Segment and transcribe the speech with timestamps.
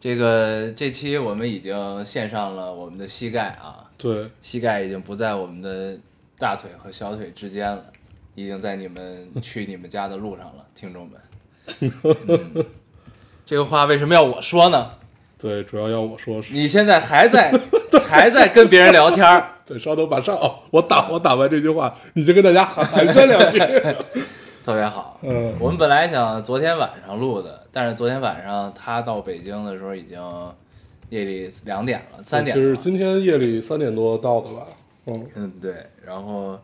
[0.00, 5.98] 这个这期我们已经献上了我们的膝盖啊，对，膝盖已经不在我们的
[6.38, 7.84] 大腿和小腿之间了，
[8.34, 11.20] 已经在你们去你们家的路上了， 听众们。
[12.26, 12.64] 嗯。
[13.44, 14.88] 这个话为什么要我说呢？
[15.38, 17.52] 对，主要要我说是，你现在还在
[18.08, 20.34] 还在跟别人聊天儿，对，稍等，马上。
[20.36, 23.58] 哦，我打我打完这句话，你就跟大家寒寒暄两句。
[24.64, 25.18] 特别好。
[25.22, 30.20] 嗯，我们本来想昨天晚上录的，但是昨天晚上他到北京的时候已经
[31.08, 32.62] 夜里两点了，三点了。
[32.62, 34.66] 就是今天夜里三点多到的吧？
[35.06, 35.74] 嗯，嗯，对。
[36.06, 36.58] 然后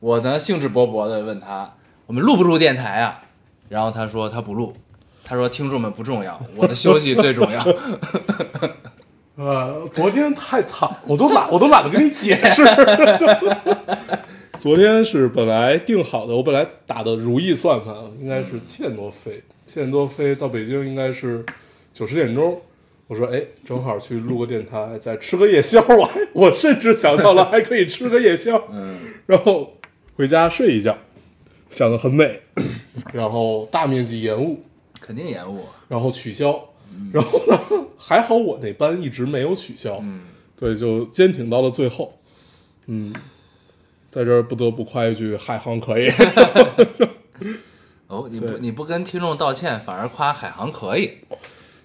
[0.00, 1.72] 我呢兴致勃勃的问他，
[2.06, 3.22] 我们录不录电台啊？
[3.68, 4.72] 然后他说他不录，
[5.24, 7.64] 他说听众们不重要， 我的休息最重要。
[9.36, 12.64] 呃，昨天太惨，我都懒，我都懒得跟你解释。
[14.60, 21.44] 昨天是本来定好的，我本来打的如意算盘，应该是七点多飞，七点多飞到北京应该是
[21.92, 22.60] 九十点钟。
[23.06, 25.80] 我说，哎，正好去录个电台，再吃个夜宵。
[25.88, 29.74] 我还我甚至想到了还可以吃个夜宵，嗯，然后
[30.16, 30.98] 回家睡一觉，
[31.70, 32.40] 想的很美，
[33.14, 34.60] 然后大面积延误，
[35.00, 35.64] 肯定延误。
[35.86, 36.68] 然后取消，
[37.12, 37.58] 然后呢，
[37.96, 40.22] 还好我那班一直没有取消，嗯，
[40.58, 42.18] 对，就坚挺到了最后，
[42.88, 43.14] 嗯，
[44.18, 46.10] 在这儿不得不夸一句，海航可以，
[48.08, 51.18] 哦，你不你不跟听众道歉，反而夸海航可以，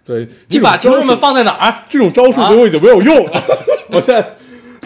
[0.04, 1.84] 对，你把听众们放在哪儿？
[1.88, 3.44] 这种招数对我已经没有用了，
[3.94, 4.36] 我现在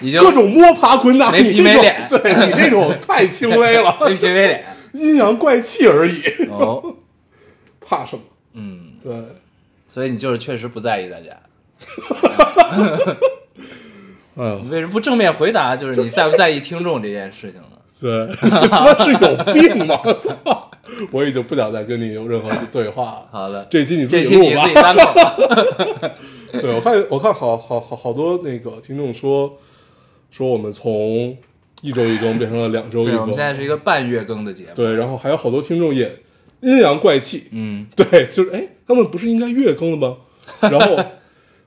[0.02, 4.66] 已经各种摸爬滚打，没皮没脸对你这种 太轻微了，没皮没脸。
[4.92, 6.98] 阴阳怪气而已，哦，
[7.80, 8.24] 怕什么？
[8.56, 9.14] 嗯，对，
[9.88, 11.32] 所以你就是确实不在意大家。
[14.38, 15.76] 哎呦你，为什么不正面回答？
[15.76, 17.68] 就是你在不在意听众这件事情呢？
[18.00, 20.00] 对，你他妈是有病吗？
[20.04, 20.70] 我操！
[21.12, 23.28] 我已经不想再跟你有任何对话了。
[23.32, 24.64] 好的，这期你自这己录吧。
[26.54, 29.58] 对，我看我看好好好好多那个听众说
[30.30, 31.36] 说我们从
[31.82, 34.70] 一周一更变成了两周一对，更，我们现在是一个半月更的节目。
[34.76, 36.20] 对，然后还有好多听众也
[36.62, 40.18] 阴阳怪气，嗯，对，就是哎，他们不是应该月更的吗？
[40.62, 40.98] 然后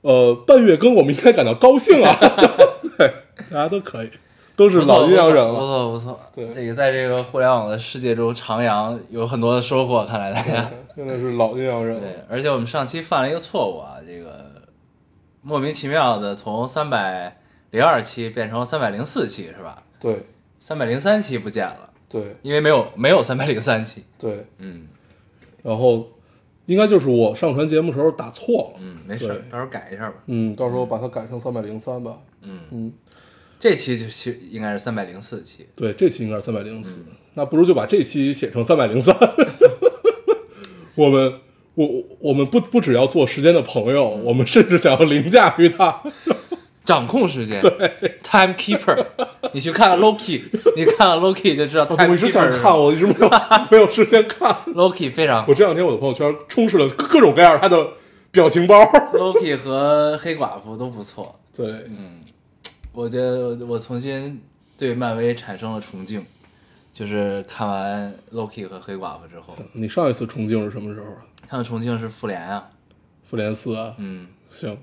[0.01, 2.17] 呃，半月更我们应该感到高兴啊，
[2.97, 3.13] 对，
[3.51, 4.09] 大家都可以，
[4.55, 5.53] 都是老阴阳人了。
[5.53, 6.19] 不了，错不错。
[6.33, 6.53] 对。
[6.53, 10.69] 这个在这个互联网的世界中徜徉有很多的收获，看来大家。
[10.95, 12.01] 真的是老阴阳人了。
[12.01, 14.61] 对，而且我们上期犯了一个错误啊，这个
[15.41, 17.37] 莫名其妙的从三百
[17.69, 19.83] 零二期变成了三百零四期，是吧？
[19.99, 20.25] 对。
[20.59, 22.35] 三百零三期不见了，对。
[22.41, 24.03] 因为没有没有三百零三期。
[24.19, 24.87] 对，嗯。
[25.63, 26.07] 然后
[26.65, 30.15] 应该就是我上传节目时候打错了，嗯，没事儿，到时候改一下吧。
[30.27, 32.93] 嗯，到时候把它改成三百零三吧，嗯，嗯。
[33.59, 35.67] 这期就其实应该是三百零四期。
[35.75, 37.05] 对，这期应该是三百零嗯四，
[37.35, 39.15] 那不如就把这期写成三百零三。
[40.95, 41.33] 我们，
[41.75, 41.87] 我
[42.19, 46.01] 我们不不只要做时间的朋友，我们甚至想要凌驾于他。
[46.83, 49.05] 掌控时间，对，timekeeper，
[49.53, 50.41] 你去看看 Loki，
[50.75, 53.29] 你看看 Loki 就知道我一直想看，我一直没有
[53.69, 54.51] 没有时间看。
[54.73, 57.87] Loki 非常好我这两天我的朋友圈充斥了各种各样他的
[58.31, 58.83] 表情包。
[59.13, 61.39] ，Loki 和黑寡妇都不错。
[61.55, 62.19] 对，嗯，
[62.93, 64.41] 我觉得我重新
[64.77, 66.23] 对漫威产生了崇敬，
[66.93, 71.21] 就是看完 Loki 和黑寡妇之后，你上一次崇敬是什么时候啊？
[71.47, 72.69] 看的崇敬是复联啊，
[73.23, 73.93] 复联四啊？
[73.97, 74.77] 嗯，行，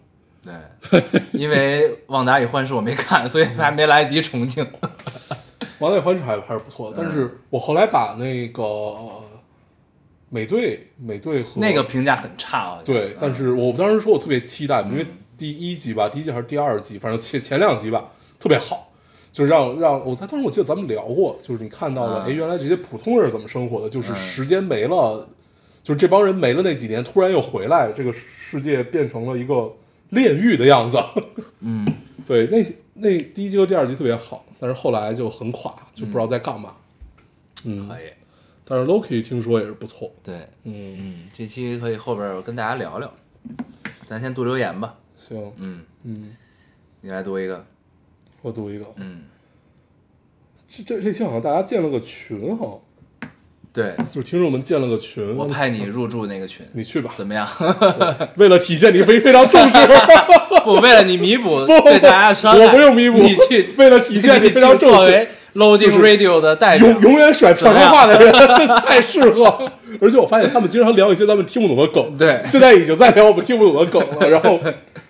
[0.90, 4.66] 对，因为《旺达与幻视》我没看，所以还没来得及崇敬。
[5.78, 8.96] 王内环视还还是不错的，但是我后来把那个
[10.28, 15.06] 美队美队和那个评价很差啊，对，但是我当时说我特别期待，因为
[15.38, 18.90] 第一集吧，第一集还是第二集，反正前前两集吧特别好，
[19.32, 24.16] 就是让让我，他当时我记得咱们聊过，就是你看到了，啊哎、原来这些普通人是怎么生活的，就是嗯。
[24.16, 25.28] 时间没了，
[25.84, 29.72] 就是这帮人没了那几年，突然又回来，这个世界变成了一个
[30.10, 30.98] 炼狱的样子。
[31.60, 31.86] 嗯，
[32.26, 32.64] 对，那
[32.94, 36.74] 那第一集和第二集特别好，但是后来就很垮，就不知道在干嘛。
[37.64, 38.04] 嗯，可以，
[38.64, 40.12] 但是 Loki 听说也是不错。
[40.22, 43.12] 对，嗯，嗯，这期可以后边我跟大家聊聊，
[44.04, 44.96] 咱先读留言吧。
[45.16, 46.36] 行，嗯，嗯，
[47.00, 47.66] 你来读一个。
[48.42, 48.86] 我读一个。
[48.96, 49.24] 嗯，
[50.68, 52.78] 这这这期好像大家建了个群哈，
[53.72, 57.12] 对，就是听众们建了个群，我派你入驻那个群，你去吧。
[57.16, 57.46] 怎么样？
[58.36, 59.76] 为了体现你非非常重视，
[60.64, 63.18] 不，为了你弥补对大家的伤害，我不用弥补。
[63.18, 64.96] 你去，为了体现你非常重视。
[64.96, 66.88] 作为 Loading Radio 的代表。
[66.88, 68.32] 永，永远甩漂亮话的人
[68.84, 69.70] 太适合。
[70.00, 72.40] 而且我发现他们经常聊一些咱们听不懂的梗，对。
[72.46, 74.28] 现在已经在聊我们听不懂的梗了。
[74.28, 74.60] 然后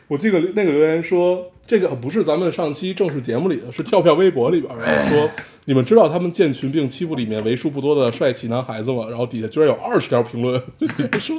[0.07, 4.79] 我记得那个留言说，这个不是咱们上期正式节目里的，是跳票微博里边儿。
[4.85, 5.31] 然后说，
[5.69, 9.05] 你们知道他们建群并欺负里面为数不多的帅气男孩子吗？
[9.11, 10.59] 然后底下居然有二十条评论
[11.21, 11.39] 说，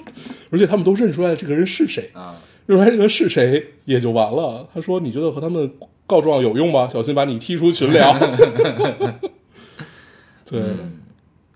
[0.51, 2.35] 而且他们都认出来这个人是谁啊，
[2.67, 4.67] 认出来这个人是谁也就完了。
[4.71, 5.73] 他说，你觉得和他们
[6.05, 6.87] 告状有用吗？
[6.87, 8.15] 小心把你踢出群聊。
[10.47, 10.61] 对。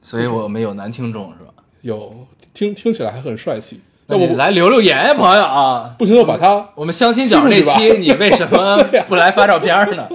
[0.01, 1.53] 所以我们有男听众是吧？
[1.81, 5.95] 有听听起来还很帅气，那要不来留留言呀，朋友啊！
[5.99, 10.09] 不行就把他我们相亲角那期，你为什么 不来发照片呢？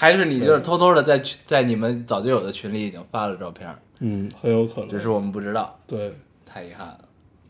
[0.00, 3.68] 还是你就是偷偷的在群在你们早就有的群里已经发了照片，
[3.98, 6.10] 嗯很有可能，只是我们不知道，对。
[6.46, 6.98] 太遗憾了。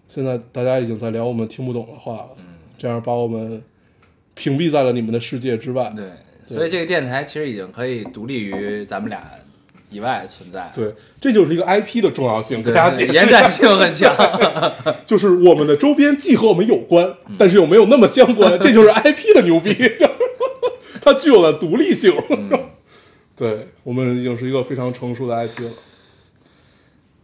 [0.08, 2.44] 现在大家已经在聊我们听不懂的话了，嗯
[2.76, 3.62] 这样把我们
[4.34, 5.92] 屏蔽在了你们的世界之外。
[5.94, 6.10] 对，
[6.44, 9.22] 所以这个电台其实已经可以独立于咱们俩
[9.90, 10.68] 以外存在。
[10.74, 14.12] 对，这就是一个 IP 的重要性，给，大家解释延展性很强。
[15.06, 19.72] 就是我们的周边既和我们有关，但是又没有那么相关， 这就是 IP 的牛逼，
[21.00, 22.12] 它具有了独立性。
[23.36, 25.70] 对我们已经是一个非常成熟的 IP 了，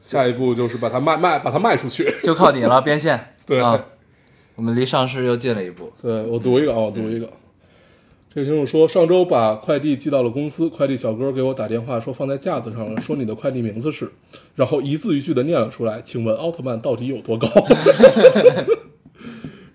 [0.00, 2.10] 下一步就是把它卖卖，把它卖出去。
[2.22, 3.34] 就靠你了，变现。
[3.44, 3.84] 对啊，
[4.54, 5.92] 我们离上市又近了一步。
[6.00, 7.30] 对我读一个啊，我读一个。
[8.32, 14.10] 这个听众说，上周把快递寄到了公司，快递小哥给我打电话说放在架子上了，说你的快递名字是，
[14.54, 17.46] 然后一字一句的念了出来，请问奥特曼到底有多高？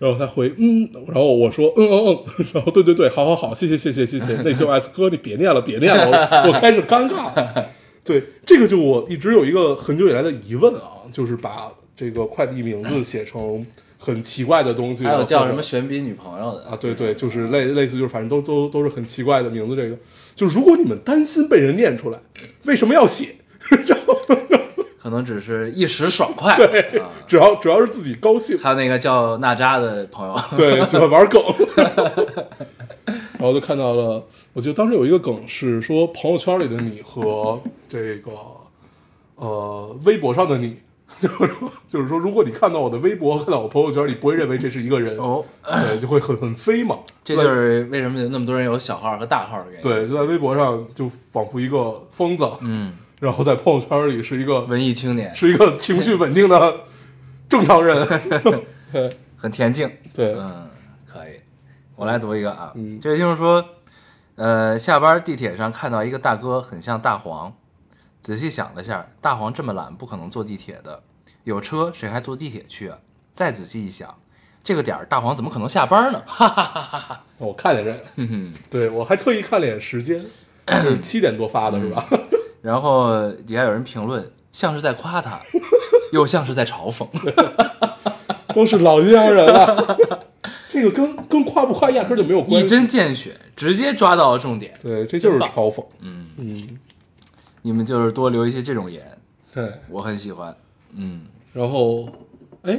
[0.01, 7.31] 然后他回嗯，然后我说嗯嗯嗯， 然后对对对，好好好，谢谢谢谢谢谢，内修 S 哥你别念了别念了，我 我开始尴尬。
[8.03, 13.63] 对，这个就我一直有一个很久以来的疑问啊，就是把这个快递名字写成
[13.99, 19.75] 很奇怪的东西，还有叫什么玄彬女朋友的啊，对对，就是类类似，就是反正都都都是很奇怪的名字。
[19.75, 19.95] 这个，
[20.35, 22.17] 就如果你们担心被人念出来，
[22.63, 23.35] 为什么要写？
[23.85, 24.19] 然后
[25.01, 26.55] 可能只是一时爽 快。
[26.55, 31.41] 对啊，主要主要是自己高兴，还有那个叫娜扎的朋友， 对，喜欢玩梗。
[33.33, 37.59] 然后就看到了，我记得当时有一个梗是说朋友圈里的你和
[37.89, 38.31] 这个
[39.35, 40.77] 呃微博上的你，
[41.19, 46.99] 就是说就是说，如果你看到我的微博，看到我朋友圈，你不会认为这是一个人，哦，对，就会很很飞嘛。
[47.23, 56.75] 这就是为什么有那么多人有小号和大号的原因。，对，就在微博上就仿佛一个疯子，嗯，然后在朋友圈里是一个文艺青年是一个情绪稳定的
[57.47, 58.07] 正常人。
[58.91, 59.89] 对很恬静。
[60.15, 60.67] 对，嗯，
[61.05, 61.33] 可以。
[61.95, 63.63] 我来读一个啊，嗯这位听众说，
[64.37, 67.53] 呃，下班地铁上看到一个大哥很像大黄，
[68.23, 71.03] 仔细想了下，大黄这么懒，不可能坐地铁的，
[71.43, 72.97] 有车谁还坐地铁去啊？
[73.35, 74.17] 再仔细一想，
[74.63, 76.19] 这个点儿大黄怎么可能下班呢？
[76.25, 77.23] 哈哈哈哈哈。
[77.37, 78.53] 我看见这个，哼哼。
[78.71, 80.25] 对我还特意看了眼时间，
[80.81, 82.03] 是七点多发的是吧？
[82.61, 85.41] 然后底下有人评论，像是在夸他，
[86.13, 87.07] 又像是在嘲讽。
[88.53, 89.97] 都是老阴阳人了，
[90.67, 92.69] 这个跟跟夸不夸压根儿就没有关系一。
[92.69, 94.73] 针见血，直接抓到了重点。
[94.81, 95.81] 对，这就是嘲讽。
[96.01, 96.77] 嗯，嗯，
[97.61, 99.17] 你们就是多留一些这种言，
[99.53, 99.71] 对。
[99.89, 100.53] 我很喜欢。
[100.93, 101.21] 嗯，
[101.53, 102.09] 然后，
[102.63, 102.77] 哎，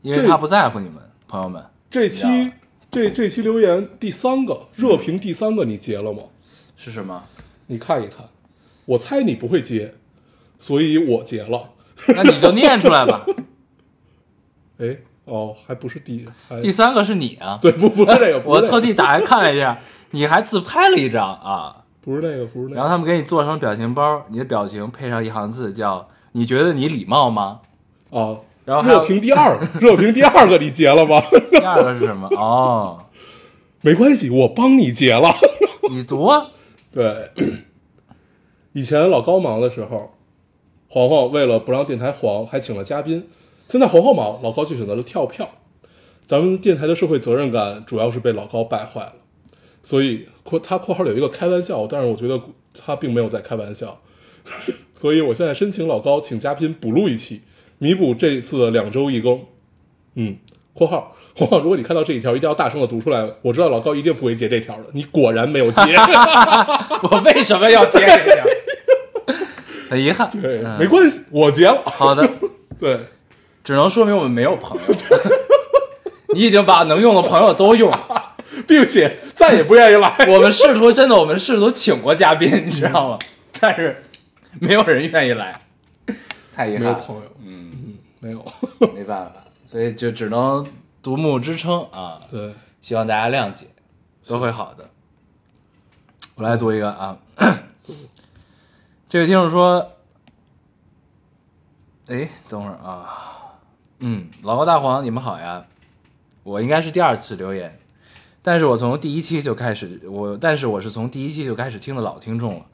[0.00, 0.96] 因为他不在乎你们，
[1.28, 1.62] 朋友们。
[1.90, 2.50] 这期
[2.90, 6.22] 这这期留言第三个热评第三个你截了吗？
[6.78, 7.22] 是什么？
[7.66, 8.26] 你看一看，
[8.90, 9.94] 我猜你不会接，
[10.58, 11.70] 所以我截了。
[12.08, 13.24] 那你就念出来吧。
[14.78, 16.26] 哎，哦，还不是第
[16.60, 19.78] 第三个是你啊，对，不不是这个， 我特地打开看了一下，
[20.10, 21.76] 你还自拍了一张啊。
[22.00, 22.74] 不是那个，不是那个。
[22.74, 27.60] 然后他们给你做成表情包，你的表情配上一行字叫“你觉得你礼貌吗
[28.08, 31.22] 哦，然后还有热评第二个，热评第二个你截了吗？
[31.52, 32.26] ”？第二个是什么？
[32.34, 33.04] 哦，
[33.82, 35.32] 没关系，我帮你截了。
[35.90, 36.48] 你读啊。
[36.90, 37.30] 对，
[38.72, 40.12] 以前老高忙的时候，
[40.88, 43.28] 黄黄为了不让电台黄，还请了嘉宾。
[43.68, 45.48] 现在黄黄忙，老高就选择了跳票。
[46.26, 49.14] 咱们电台的社会责任感主要是被老高败坏了，
[49.82, 52.40] 所以括他括号里有一个开玩笑，但是我觉得
[52.72, 54.00] 他并没有在开玩笑。
[54.94, 57.42] 所以我现在申请老高请嘉宾补录一期，
[57.78, 59.40] 弥补这次两周一更。
[60.14, 60.36] 嗯，
[60.72, 63.28] 括号黄黄，如果你看到这一条，一定要大声的读出来。
[63.42, 65.80] 我知道老高一定不会截这条的，你果然没有截。
[67.02, 68.44] 我为什么要接这条？
[69.90, 70.30] 很遗憾，
[70.78, 71.82] 没关系，我结了。
[71.84, 72.26] 好的，
[72.78, 73.08] 对，
[73.64, 74.84] 只能说明我们没有朋友。
[76.32, 78.36] 你已经把能用的朋友都用了，
[78.68, 80.14] 并且再也不愿意来。
[80.28, 83.18] 我们试图真的，我们试图请过嘉宾，你知道吗？
[83.58, 84.04] 但是
[84.60, 85.60] 没有人愿意来，
[86.54, 88.44] 太太遗憾了，没有朋友，嗯，嗯，没有，
[88.94, 90.64] 没办法，所以就只能
[91.02, 92.20] 独木支撑啊。
[92.30, 93.66] 对，希望大家谅解，
[94.28, 94.88] 都会好的。
[96.36, 97.18] 我来读一个啊，
[99.10, 99.90] 这位听众说，
[102.06, 103.58] 哎，等会儿啊，
[103.98, 105.66] 嗯，老高大黄，你们好呀，
[106.44, 107.76] 我应该是第二次留言，
[108.40, 112.66] 但是我从第一期就开始，我但是我是从第一期就开始听的老听众了，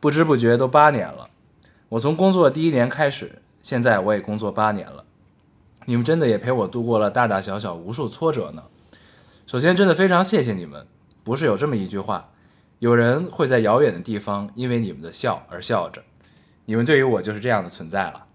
[0.00, 1.28] 不知不觉都八年了。
[1.90, 5.04] 我从工作第一年开始，现在我也工作八年了，
[5.84, 8.62] 你们真的也陪我度过了大大小小无数挫折呢。
[9.46, 10.86] 首先，真的非常谢谢你们。
[11.22, 12.30] 不是有这么一句话，
[12.78, 16.02] 有人会在遥远的地方因为你们的笑而笑着，
[16.66, 18.26] 你们对于我就是这样的存在了。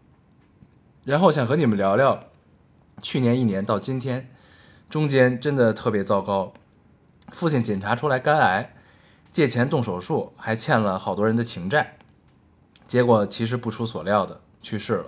[1.03, 2.24] 然后想和你们聊聊，
[3.01, 4.29] 去年一年到今天，
[4.89, 6.53] 中间真的特别糟糕。
[7.31, 8.74] 父亲检查出来肝癌，
[9.31, 11.98] 借钱动手术，还欠了好多人的情债，
[12.88, 15.05] 结果其实不出所料的去世了。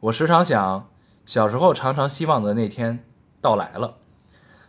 [0.00, 0.88] 我时常想，
[1.26, 3.04] 小时候常常希望的那天
[3.40, 3.96] 到来了。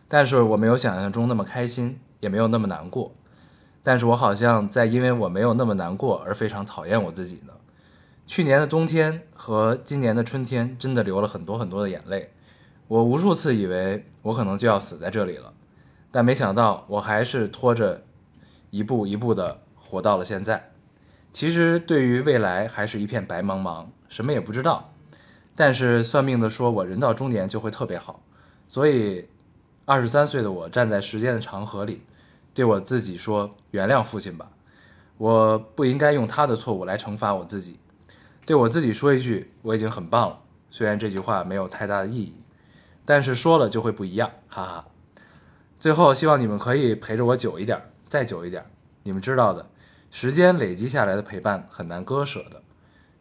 [0.07, 3.13] 但是我没有想象中那么开心，也没有那么难过。
[3.83, 7.53] 但是我好像在因为我没有那么难过而非常讨厌我自己呢。
[8.25, 12.31] 去年的冬天和今年的春天真的流了很多很多的眼泪，
[12.87, 15.53] 我无数次以为我可能就要死在这里了，
[16.09, 18.01] 但没想到我还是拖着
[18.69, 20.71] 一步一步的活到了现在。
[21.33, 24.93] 其实对于未来还是一片白茫茫，什么也不知道。
[25.55, 28.21] 但是算命的说我人到中年就会特别好，
[28.67, 29.27] 所以
[29.85, 32.01] 二十三岁的我站在时间的长河里，
[32.53, 34.49] 对我自己说：“原谅父亲吧，
[35.17, 37.79] 我不应该用他的错误来惩罚我自己。”
[38.45, 42.35] 对我自己说一句：“我已经很棒了。”虽然这句话没有太大的意义，
[43.05, 44.87] 但是说了就会不一样，哈哈。
[45.79, 48.65] 最后，希望你们可以陪着我久一点，再久一点。
[49.03, 49.69] 你们知道的，
[50.11, 52.61] 时间累积下来的陪伴很难割舍的。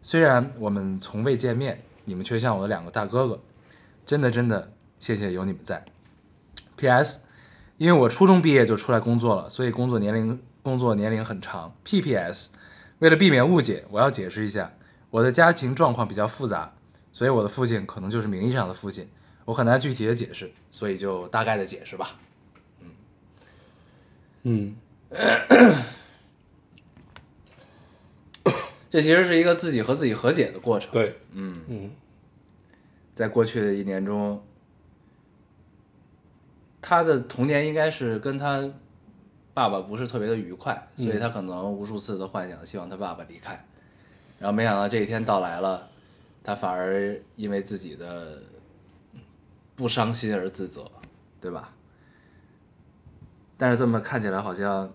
[0.00, 3.40] 虽然我们从未见面，你们却像我的两个大哥哥。
[4.04, 5.84] 真的真的，谢谢有你们在。
[6.76, 7.20] P.S.
[7.76, 11.74] 因为我初中毕业就出来工作了，所以工作年龄工作年龄很长。
[11.84, 12.48] P.P.S.
[13.00, 14.72] 为了避免误解，我要解释一下，
[15.10, 16.72] 我的家庭状况比较复杂，
[17.12, 19.08] 所以我的父亲可能就是名义上的父亲，
[19.44, 22.16] 我很难具体的解释，所以就大概的解释吧。
[22.80, 22.90] 嗯
[24.44, 24.76] 嗯，
[28.88, 31.90] 这其实是一个自己和自己和解的过程。，对，嗯，嗯，
[33.14, 34.44] 在过去的一年中，
[36.82, 38.68] 他的童年应该是跟他
[39.54, 43.52] 爸爸不是特别的愉快，所以他可能无数次的幻想希望他爸爸离开，
[44.38, 45.88] 然后没想到这一天到来了，
[46.42, 48.42] 他反而因为自己的
[49.76, 50.90] 不伤心而自责，
[51.40, 51.72] 对吧？
[53.56, 54.92] 但是这么看起来，好像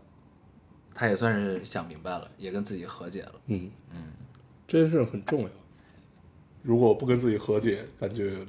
[0.94, 3.36] 他也算是想明白了，也跟自己和解了。
[3.46, 4.12] 嗯嗯，
[4.67, 5.50] 这件事很重要。
[6.63, 8.46] 如果不跟自己和解，感觉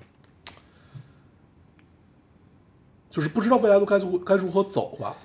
[3.18, 5.16] 就是不知道未来路该如该如何走吧。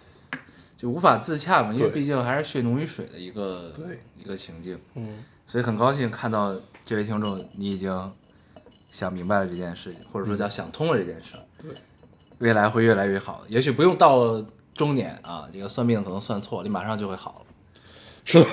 [0.76, 8.12] 就无法自洽嘛，因为毕竟还是血浓于水的一个对一个情境，嗯，所以很高兴看到这位听众你已经
[8.92, 11.72] 想明白了这件事情，或者说叫想通了这件事，对，
[12.40, 17.54] 未来会越来越好，也许不用到中年啊，这个算命可能算错，你马上就会好了，
[18.26, 18.44] 是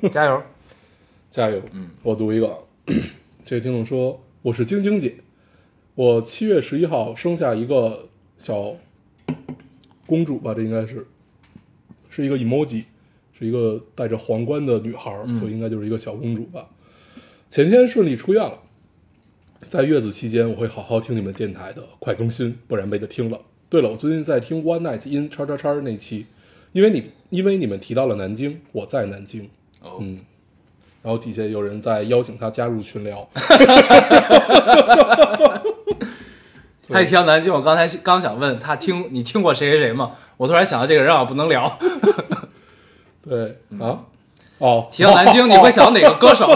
[0.00, 0.42] 的，加油！
[1.30, 1.62] 加油。
[1.72, 2.58] 嗯，我读一个，
[3.44, 5.22] 这位听众说：“我是晶晶姐，
[5.94, 8.08] 我七月十一号生下一个
[8.40, 8.74] 小
[10.06, 11.06] 公主吧，这应该是
[12.08, 12.84] 是一个 emoji，
[13.38, 16.68] 是一个戴着皇冠的女孩儿，所以应该就是一个小公主吧。
[17.50, 18.58] 前天顺利出院了，
[19.68, 23.40] 在月子期间我会好好听你们电台的，快更新，不然没得听了。
[23.68, 26.26] 对了，我最近在听 One Night in 叉叉叉那期，
[26.72, 29.48] 因为你因为你们提到了南京，我在南京，
[29.82, 30.18] 哦，嗯，
[31.02, 33.28] 然后底下有人在邀请他加入群聊
[36.92, 40.12] 他一提到南京，我刚才刚想问他听你听过谁谁谁吗？
[40.36, 41.78] 我突然想到这个人好像不能聊。
[43.22, 44.00] 对啊，
[44.58, 46.50] 哦，提到南京，你会想到哪个歌手？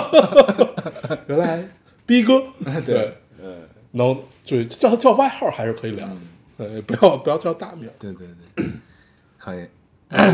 [1.29, 1.62] 原来
[2.07, 2.43] 逼哥，
[2.87, 3.62] 对，嗯，
[3.93, 6.09] 能就是叫叫外号还是可以聊，
[6.57, 8.26] 呃，不要不要叫大名，对对
[8.57, 8.64] 对，
[9.38, 9.67] 可以。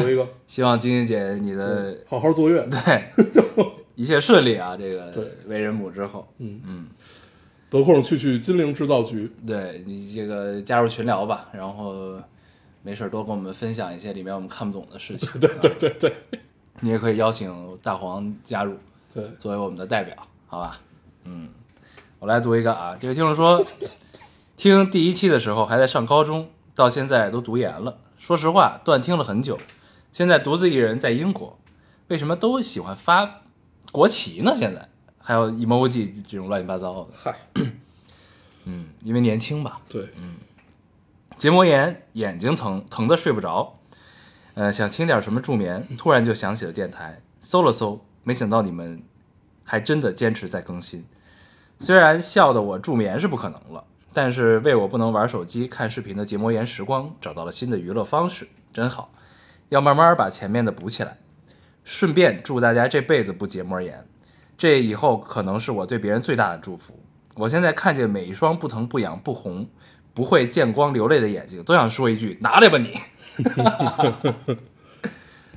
[0.03, 0.27] 有一个。
[0.47, 3.05] 希望晶晶姐你的好好坐月，对
[3.95, 4.77] 一切顺利啊！
[4.79, 5.25] 这个对。
[5.47, 6.61] 为人母之后，嗯。
[6.67, 6.87] 嗯，
[7.71, 12.21] 得空去去金陵制造局，对你这个加入群聊吧，然后
[12.83, 15.29] 没事多跟我们分享一些里面我们看不懂的事情。
[15.41, 16.13] 对对对对，
[16.81, 18.77] 你也可以邀请大黄加入，
[19.15, 20.17] 对，作为我们的代表，
[20.49, 20.81] 好吧？
[21.25, 21.49] 嗯，
[22.19, 23.65] 我来读一个啊，这位听众说，
[24.57, 27.99] 听第一期的时候还在上高中，到现在都读研了。
[28.19, 29.57] 说实话，断听了很久，
[30.13, 31.57] 现在独自一人在英国，
[32.09, 33.43] 为什么都喜欢发
[33.93, 34.55] 国旗呢？
[34.57, 34.89] 现在
[35.23, 37.09] 还有 emoji 这种乱七八糟的。
[37.13, 37.35] 嗨，
[38.65, 40.35] 嗯，因为年轻吧，对，嗯
[41.39, 43.79] 结膜炎，眼睛疼，疼的睡不着。
[44.55, 49.03] 呃，想听点什么助眠，突然就想起了电台，搜了搜，没想到你们
[49.65, 51.05] 还真的坚持在更新。
[51.79, 59.11] 虽然笑的我助眠是不可能了，但是为我不能玩手机、看视频的结膜炎时光找到了新的娱乐方式，真好。
[59.71, 61.17] 要慢慢把前面的补起来。
[61.85, 64.05] 顺便祝大家这辈子不结膜炎，
[64.61, 66.93] 这以后可能是我对别人最大的祝福。
[67.35, 69.67] 我现在看见每一双不疼不痒不红，
[70.13, 72.93] 不会见光流泪的眼睛，都想说一句：拿来吧你！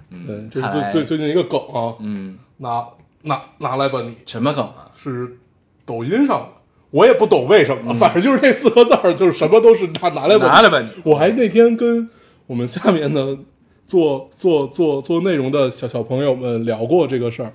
[0.10, 2.88] 嗯，这是最最最近一个梗啊，嗯，拿
[3.24, 4.90] 拿拿来吧你，什么梗啊？
[4.96, 5.38] 是
[5.86, 6.48] 抖音上的，
[6.92, 10.88] 我也不懂为什嗯么，反正就是这四个字儿，就是什么都是拿拿来吧你拿来吧你！
[11.04, 12.10] 我还那天跟
[12.48, 13.38] 我们下面的
[13.86, 17.52] 做做做做内容的小小朋友们聊过这个事儿，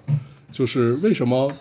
[0.50, 1.52] 就是为什么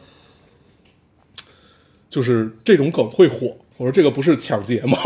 [2.09, 3.55] 就是这种梗会火。
[3.77, 4.97] 我说这个不是抢劫吗？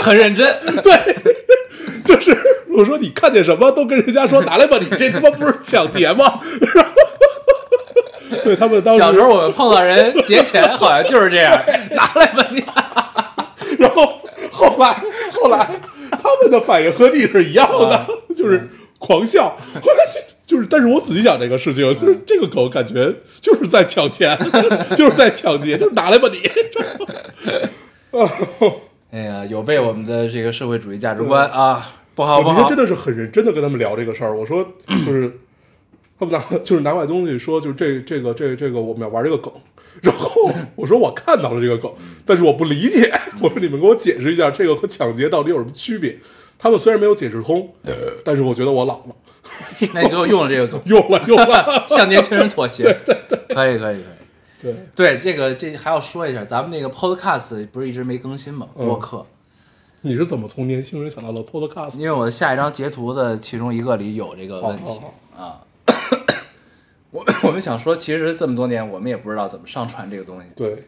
[0.00, 0.46] 很认真，
[0.82, 1.16] 对
[2.04, 2.34] 就是
[2.70, 6.40] 我说你看见什么都跟人家说拿来吧，你这他妈不是抢劫吗？
[8.42, 11.52] 对他们当时，小时候我们碰到人劫钱，好像就是这样，
[11.90, 12.64] 拿来吧你！
[13.78, 14.94] 然后后来
[15.32, 15.68] 后来
[16.10, 18.66] 他们的反应和你是一样的，就是
[18.98, 19.54] 狂笑。
[20.46, 24.38] 就是，但是我仔细想这个事情，就是这个狗感觉就是在抢钱，
[24.96, 26.38] 就是在抢劫，就是拿来吧你。
[29.10, 32.78] 哎呀，有被我们的这个社会主义价值观啊，不好不好我那天真。
[32.78, 34.36] 的是很认真的跟他们聊这个事儿。
[34.36, 35.38] 我说，就是
[36.18, 39.52] 他们拿 就是拿过来东西说，就是这这个这这个我们要玩这个梗。
[40.02, 41.90] 然后我说我看到了这个梗，
[42.24, 43.10] 但是我不理解。
[43.40, 46.18] 我说你们给我解释一下这个和抢劫到底有什么区别？
[46.58, 47.72] 他们虽然没有解释通，
[48.24, 49.16] 但是我觉得我老了，
[49.92, 51.86] 那你最后用了这个梗， 用了用了。
[51.88, 52.82] 向年轻人妥协。
[53.04, 54.04] 对对对，可以可以可以。
[54.62, 58.68] 对，对，这个这还要说一下，咱们那个 Podcast 不是一直没更新吗？
[58.76, 59.24] 嗯播客，
[60.00, 61.98] 你是怎么从年轻人想到了 Podcast？
[61.98, 65.60] 因为我的下一张截图的其中一个里有这个问题好好啊。
[67.10, 70.84] 我我们想说，其实这么多年我们也不知道怎么上传这个东西，对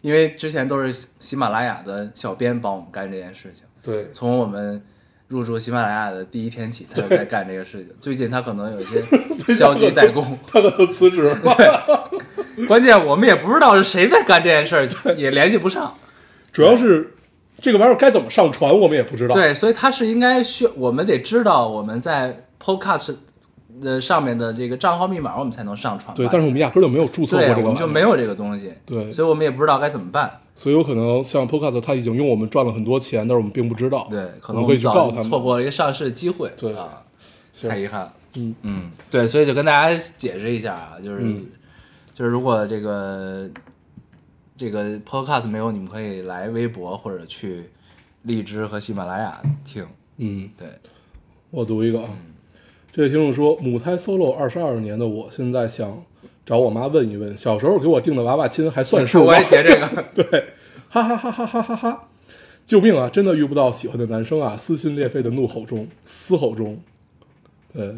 [0.00, 3.64] 因为之前都是喜马拉雅的小编帮我们干这件事情。
[3.84, 4.82] 对从我们
[5.28, 7.94] 入驻喜马拉雅的第一天起，他就在干这个事情。
[8.00, 9.02] 最近他可能有一些
[9.54, 11.38] 消极怠工，他可能辞职了。
[12.56, 15.94] 对关键我们也不知道是谁在干这件事儿， 也联系不上。
[16.52, 17.14] 主要是
[17.60, 19.34] 这个玩意儿该怎么上传，我们也不知道。
[19.34, 23.16] 对，所以他是应该需我们得知道我们在 Podcast
[23.82, 26.14] 的上面的这个账号密码，我们才能上传吧。
[26.14, 30.30] 对，但是我们压根儿就没有注册过这个我们就没有这个东西，对所以我们也不知道该怎么办。
[30.54, 34.06] 所以有可能像 Podcast，他已经用我们赚了很多钱，但是我们并不知道。
[34.10, 35.28] 对，可能我们早去告他们。
[35.28, 37.04] 错过了一个上市的机会，对啊，
[37.68, 38.14] 太遗憾了。
[38.34, 41.46] 嗯嗯，对，所以就跟大家解释一下啊，就是、嗯
[42.14, 43.50] 就是如果这个
[44.56, 47.70] 这个 Podcast 没有，你们可以来微博或者去
[48.22, 49.84] 荔枝和喜马拉雅听。
[50.18, 50.68] 嗯，对，
[51.50, 52.08] 我读一个啊，
[52.92, 56.00] 这位听众说，母胎 solo 二十二年的我，现在想
[56.44, 59.24] 找我妈问一问，小时候给我定的娃娃亲还算数吗？
[59.26, 60.04] 我也截这个。
[60.14, 60.52] 对，
[60.88, 62.08] 哈哈哈哈哈哈哈！
[62.66, 63.08] 救命啊！
[63.08, 64.56] 真的遇不到喜欢的男生啊！
[64.56, 66.80] 撕心裂肺的怒吼中，嘶吼中，
[67.72, 67.94] 对，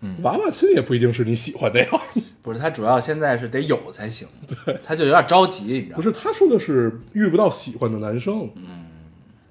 [0.00, 1.88] 嗯娃娃亲也不一定是你喜欢的呀。
[2.42, 5.96] 不是，他主要现在是得有才行，对，他就有点着急，你知道吗？
[5.96, 8.50] 不是，他说的是遇不到喜欢的男生。
[8.56, 8.86] 嗯，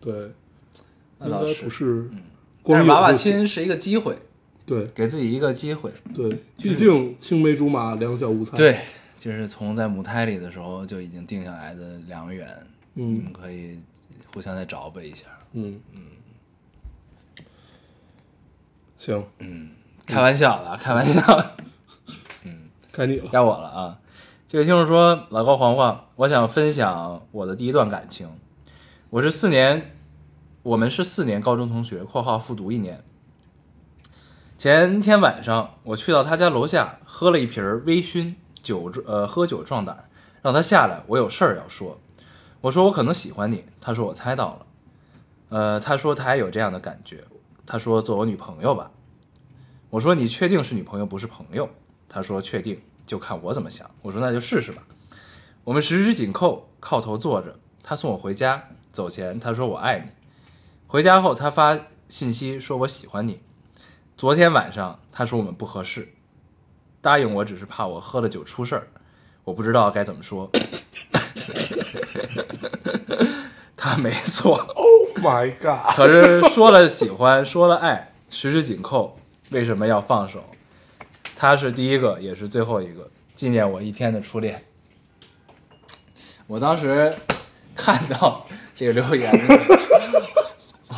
[0.02, 0.32] 对，
[1.20, 2.10] 那倒是不是
[2.64, 3.14] 但是娃娃。
[3.14, 4.18] 亲是一个机会，
[4.66, 5.92] 对给自己一个机会。
[6.14, 8.80] 对，毕竟青梅竹马，两小无猜。，对，
[9.20, 12.48] 就是从在母胎里的时候就已经定下来的良缘，
[12.94, 13.80] 你嗯们可以
[14.34, 15.26] 互相再找补一下。
[15.54, 16.02] 嗯嗯，
[18.98, 19.70] 行，嗯
[20.06, 21.54] 开玩笑的，啊，开玩笑
[22.44, 22.70] 嗯。
[22.92, 23.30] 该你了。
[23.32, 24.00] 该我了啊！
[24.48, 28.30] 这位听众说：“老高黄黄，我想分享我的第一段感情。
[29.10, 29.92] 我是四年，
[30.64, 33.04] 我们是四年高中同学（括号复读一年）。
[34.66, 40.10] 前天晚上，我去到他家楼下，喝了一瓶微醺酒，呃，喝酒壮胆，
[40.42, 42.00] 让他下来，我有事儿要说。
[42.62, 44.66] 我说我可能喜欢你，他说我猜到了。
[45.50, 47.24] 呃，他说他也有这样的感觉，
[47.64, 48.90] 他说做我女朋友吧。
[49.92, 51.70] 我说你确定是女朋友不是朋友？
[52.10, 53.88] 他说确定，就看我怎么想。
[54.02, 54.82] 我说那就试试吧。
[55.64, 57.60] 我们十指紧扣，靠头坐着。
[57.84, 60.10] 他送我回家，走前他说我爱你。
[60.88, 63.42] 回家后他发信息说我喜欢你。
[64.18, 66.08] 昨天晚上他说我们不合适，
[67.02, 68.88] 答应我只是怕我喝了酒出事儿。
[69.44, 70.50] 我不知道该怎么说。
[73.76, 74.56] 他没错。
[74.74, 75.94] Oh my god！
[75.98, 80.42] 可是说了喜欢，说了爱，十指紧扣，为什么要放手？
[81.36, 84.64] 他是第一个，也是最后一个，纪念我一天的初恋。
[86.48, 87.14] 我当时
[87.76, 89.30] 看到这个留言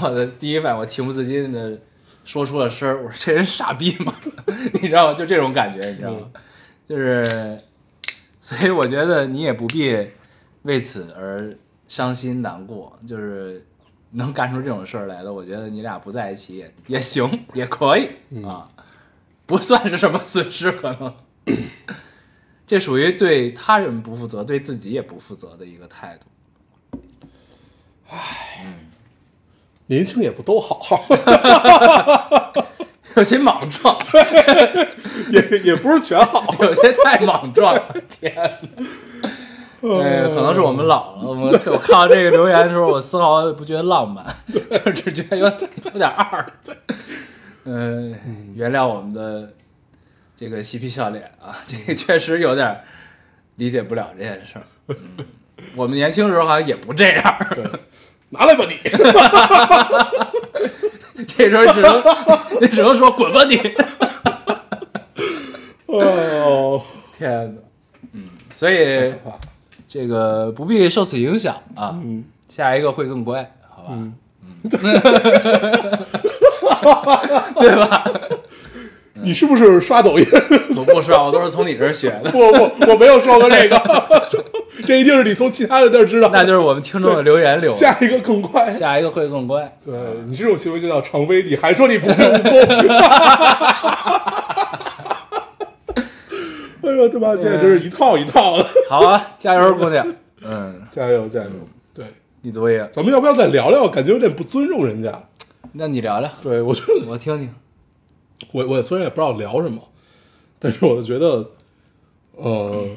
[0.01, 1.80] 我的第一反应，我情不自禁的
[2.27, 4.13] 说出了声儿， 我说这人傻逼吗？
[4.73, 5.13] 你知道吗？
[5.13, 6.29] 就这种感觉，你知道吗？
[6.85, 7.57] 就是，
[8.41, 9.95] 所以我觉得你也不必
[10.63, 11.55] 为此而
[11.87, 13.65] 伤心难过，就是
[14.11, 18.09] 能干出这种事儿来的，我觉得你俩不在一起也也行，也可以
[18.43, 18.69] 啊，
[19.45, 21.15] 不算是什么损失，可能。
[22.67, 26.27] 这属于对他人不负责，对自己也不负责的一个态度。
[29.88, 31.06] 年轻也不都好，
[33.15, 33.97] 有些莽撞，
[35.32, 36.54] 也也不是全好。
[36.60, 38.50] 有些太莽撞了，天哪！
[39.89, 41.21] 呃，可能是我们老了。
[41.23, 44.60] 我们我看到这个留言的时候，我丝毫不觉得浪漫，就
[44.91, 46.45] 只觉得有有点二。
[47.63, 48.12] 呃，
[48.56, 49.54] 原谅我们的
[50.36, 52.82] 这个嬉皮笑脸啊，这个确实有点
[53.56, 54.63] 理解不了这件事儿。
[54.88, 54.97] 嗯，
[55.76, 57.38] 我们年轻时候好像也不这样，
[58.29, 58.75] 拿来吧你，
[61.25, 62.03] 这时候只能
[62.61, 63.57] 你只能说滚吧你。
[65.87, 66.81] 哦，
[67.17, 67.61] 天哪，
[68.13, 69.13] 嗯，所以
[69.87, 72.23] 这个不必受此影响啊，嗯。
[72.49, 73.89] 下一个会更乖，好吧？
[73.91, 74.13] 嗯，
[77.59, 78.03] 对吧？
[79.23, 80.25] 你是不是刷抖音？
[80.75, 83.80] 我不刷，我都是从你这儿学的，不不，我没有说过这个，
[84.86, 86.30] 这一定是你从其他的地儿知道。
[86.32, 87.77] 那就是我们听众的留言留的。
[87.77, 88.71] 下一个更快。
[88.71, 89.93] 下一个会更乖，对
[90.27, 92.97] 你这种行为就叫常威，你还说你不会武功？
[96.84, 98.65] 哎呦他妈，现在真是一套一套的。
[98.89, 100.08] 好啊，加油，姑娘。
[100.43, 101.49] 嗯，加油加油！
[101.93, 102.06] 对，
[102.41, 103.88] 你读一个，咱们要不要再聊聊？
[103.88, 105.23] 感觉有点不尊重人家。
[105.73, 106.75] 那你聊聊，对我
[107.08, 107.53] 我听听。
[108.52, 109.82] 我我虽然也不知道聊什么，
[110.60, 111.50] 但是我就觉得，
[112.36, 112.88] 呃，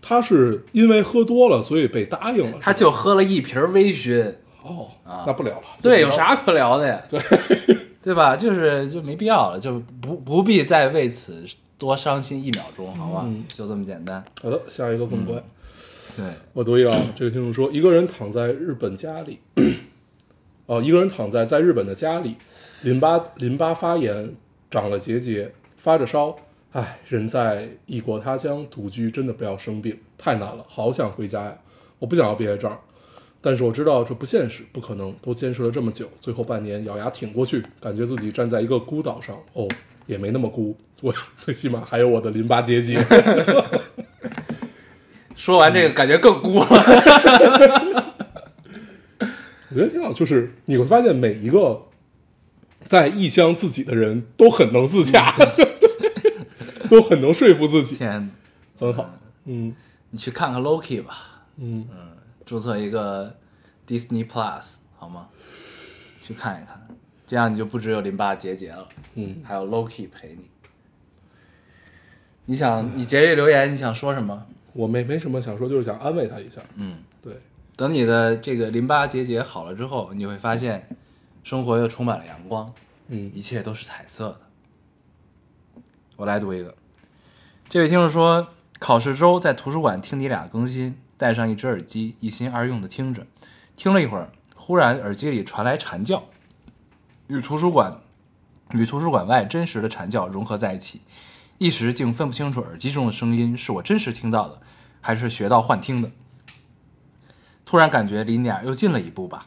[0.00, 2.58] 他是因为喝多了，所以被答应了。
[2.60, 5.66] 他就喝了一瓶微醺，哦，啊那不聊了。
[5.82, 7.00] 对，有啥可聊的呀？
[7.08, 7.20] 对，
[8.02, 8.36] 对吧？
[8.36, 11.44] 就是就没必要了，就不不必再为此
[11.78, 13.22] 多伤心一秒钟，好吧？
[13.26, 14.24] 嗯就这么简单。
[14.42, 15.42] 好的，下一个更乖。
[16.16, 19.38] 对，我读一个啊，这个听众说，一个人躺在日本家里，
[20.66, 22.36] 哦，一个人躺在在日本的家里，
[22.82, 24.34] 淋巴淋巴发炎，
[24.70, 26.36] 长了结节，发着烧，
[26.72, 31.56] 唉，人在异国他乡独居，真的不要生病，太难了，好想回家呀！
[32.00, 32.76] 我不想要憋在这儿，
[33.40, 39.68] 但是我知道这不现实，不可能，都坚持了这么久，最后半年咬牙挺过去，感觉自己站在一个孤岛上，哦，
[40.06, 43.00] 也没那么孤，我最起码还有我的淋巴结节。
[45.36, 46.66] 说完这个感觉更孤了。
[49.70, 51.80] 我觉得挺好，就是你会发现每一个
[52.92, 55.34] 在异乡自己的人都很能自洽，
[56.90, 58.30] 都很能说服自己，天，
[58.78, 59.08] 很好。
[59.46, 59.74] 嗯。
[60.10, 61.88] 你去看看 Loki 吧，嗯。
[61.90, 62.08] 嗯，
[62.44, 63.34] 注册一个
[63.88, 65.26] Disney Plus 好吗？
[66.20, 66.86] 去看一看，
[67.26, 69.36] 这样你就不只有淋巴结节了，嗯。
[69.42, 70.50] 还有 Loki 陪你。
[72.44, 74.46] 你想，你节日留言，你想说什么？
[74.74, 76.60] 我没没什么想说，就是想安慰他一下。
[76.74, 77.38] 嗯，对，
[77.74, 80.86] 等你的这个淋巴结节好了之后，你会发现，
[81.44, 82.72] 生活又充满了阳光，
[83.08, 85.82] 嗯一切都是彩色的。
[86.16, 86.74] 我来读一个，
[87.68, 93.26] 这位听众说，考试周在图书馆听你俩更新，戴上一只耳机，一心二用的听着，
[93.76, 96.22] 听了一会儿，忽然耳机里传来蝉叫，
[97.26, 97.98] 与图书馆
[98.70, 101.00] 与图书馆外真实的蝉叫融合在一起，
[101.58, 104.62] 一时竟分不清楚耳机中的声音是我真实听到的，
[105.00, 106.10] 还是学到幻听的。
[107.64, 109.46] 突然感觉离你俩又近了一步吧。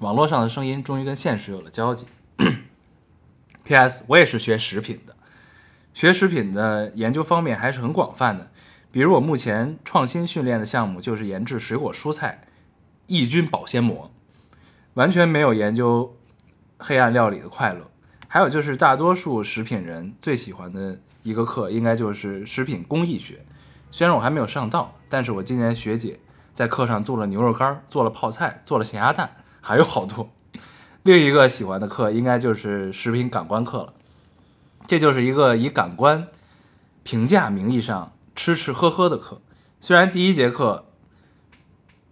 [0.00, 2.06] 网络上的声音终于跟现实有了交集。
[3.64, 4.04] P.S.
[4.06, 5.16] 我也是学食品的，
[5.94, 8.50] 学食品的研究方面还是很广泛的。
[8.92, 12.42] 比如我目前创新训练的项目就是研制水果蔬菜
[13.06, 14.10] 抑菌保鲜膜，
[14.94, 16.16] 完全没有研究
[16.78, 17.90] 黑暗料理的快乐。
[18.28, 23.44] 还有就是大多数食品人最喜欢的一个课，应该就是食品工艺学。
[23.90, 26.20] 虽然我还没有上道，但是我今年学姐
[26.54, 29.30] 在课上做了牛肉干，做了泡菜，做了咸鸭蛋，
[29.66, 30.30] 还有好多。
[31.02, 33.92] 另一个喜欢的课应该就是食品感官课了，
[34.86, 36.28] 这就是一个以感官
[37.02, 39.40] 评价名义上吃吃喝喝的课。
[39.80, 40.86] 虽然第一节课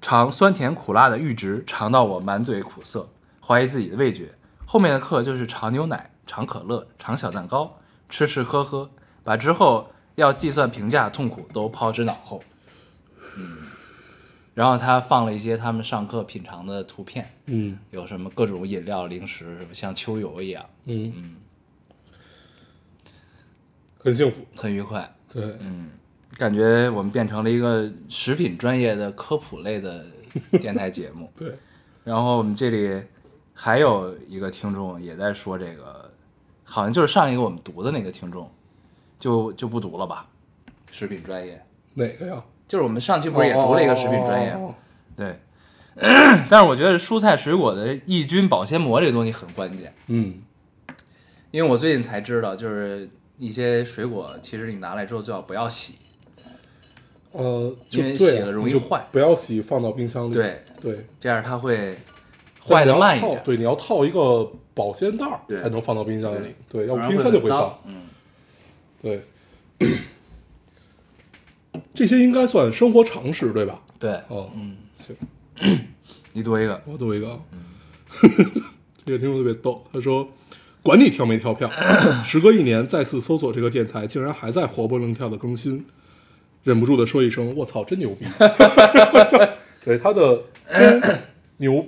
[0.03, 3.09] 尝酸甜苦辣的阈值尝到我满嘴苦涩，
[3.41, 4.35] 怀疑自己的味觉，
[4.67, 8.91] 后面的课就是尝牛奶、尝可乐、尝小蛋糕，吃吃喝喝，
[9.23, 12.43] 把之后要计算评价痛苦都抛之脑后。
[13.37, 13.64] 嗯，
[14.55, 20.65] 然后他放了一些他们上课品尝的图片，嗯有什么各种饮料、零食，什么像秋游一样。
[20.85, 21.37] 嗯嗯
[23.99, 24.47] 很幸福。
[24.55, 25.13] 很愉快。
[25.29, 25.91] 对，嗯，
[26.37, 30.05] 感觉我们变成了一个食品专业的科普类的
[30.61, 31.29] 电台节目。
[31.37, 31.57] 对，
[32.05, 33.03] 然后我们这里
[33.53, 36.09] 还有一个听众也在说这个，
[36.63, 38.49] 好像就是上一个我们读的那个听众，
[39.19, 40.29] 就就不读了吧。
[40.93, 41.61] 食品专业
[41.95, 42.45] 哪个呀？
[42.67, 44.57] 就是我们上期不是也读了一个食品专业？
[45.17, 45.37] 对，
[46.51, 50.43] 但是我觉得蔬菜水果的抑菌保鲜膜这个东西很关键，嗯，
[51.51, 55.95] 因为我最近才知道，就是一些水果其实你拿来之后最好不要洗，
[57.33, 59.07] 呃，就因为洗了容易坏。
[59.13, 60.35] 不要洗，放到冰箱里。
[60.35, 61.95] 对，对，这样它会
[62.67, 63.41] 坏的慢一点。
[63.45, 66.55] 对你要套一个保鲜袋儿才能放到冰箱里。
[66.69, 67.79] 对，要不冰箱就会脏。
[67.85, 68.03] 嗯，
[69.03, 69.23] 对，
[71.95, 73.81] 这些应该算生活常识，对吧？
[73.99, 75.17] 对，哦，嗯，行，
[76.33, 77.39] 你读一个，我读一个啊。
[77.53, 77.61] 嗯
[79.07, 80.27] 这个听众特别逗，他说
[80.81, 81.71] ：“管你跳没跳票，
[82.25, 85.85] 时隔一年再次搜索这个电台，竟然还在活蹦乱跳的更新，
[86.63, 88.25] 忍不住的说一声：我操，真牛逼！”
[89.85, 90.41] 对，他的
[90.73, 91.03] 真
[91.59, 91.87] 牛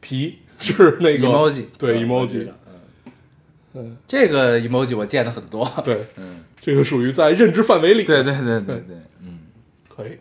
[0.00, 2.46] 皮是那个 emoji，对 emoji，
[3.74, 5.68] 嗯，这个 emoji 我见的很多。
[5.82, 8.04] 对，嗯，这个属于在认知范围里。
[8.04, 9.40] 对对对对对，嗯，
[9.88, 10.18] 可以，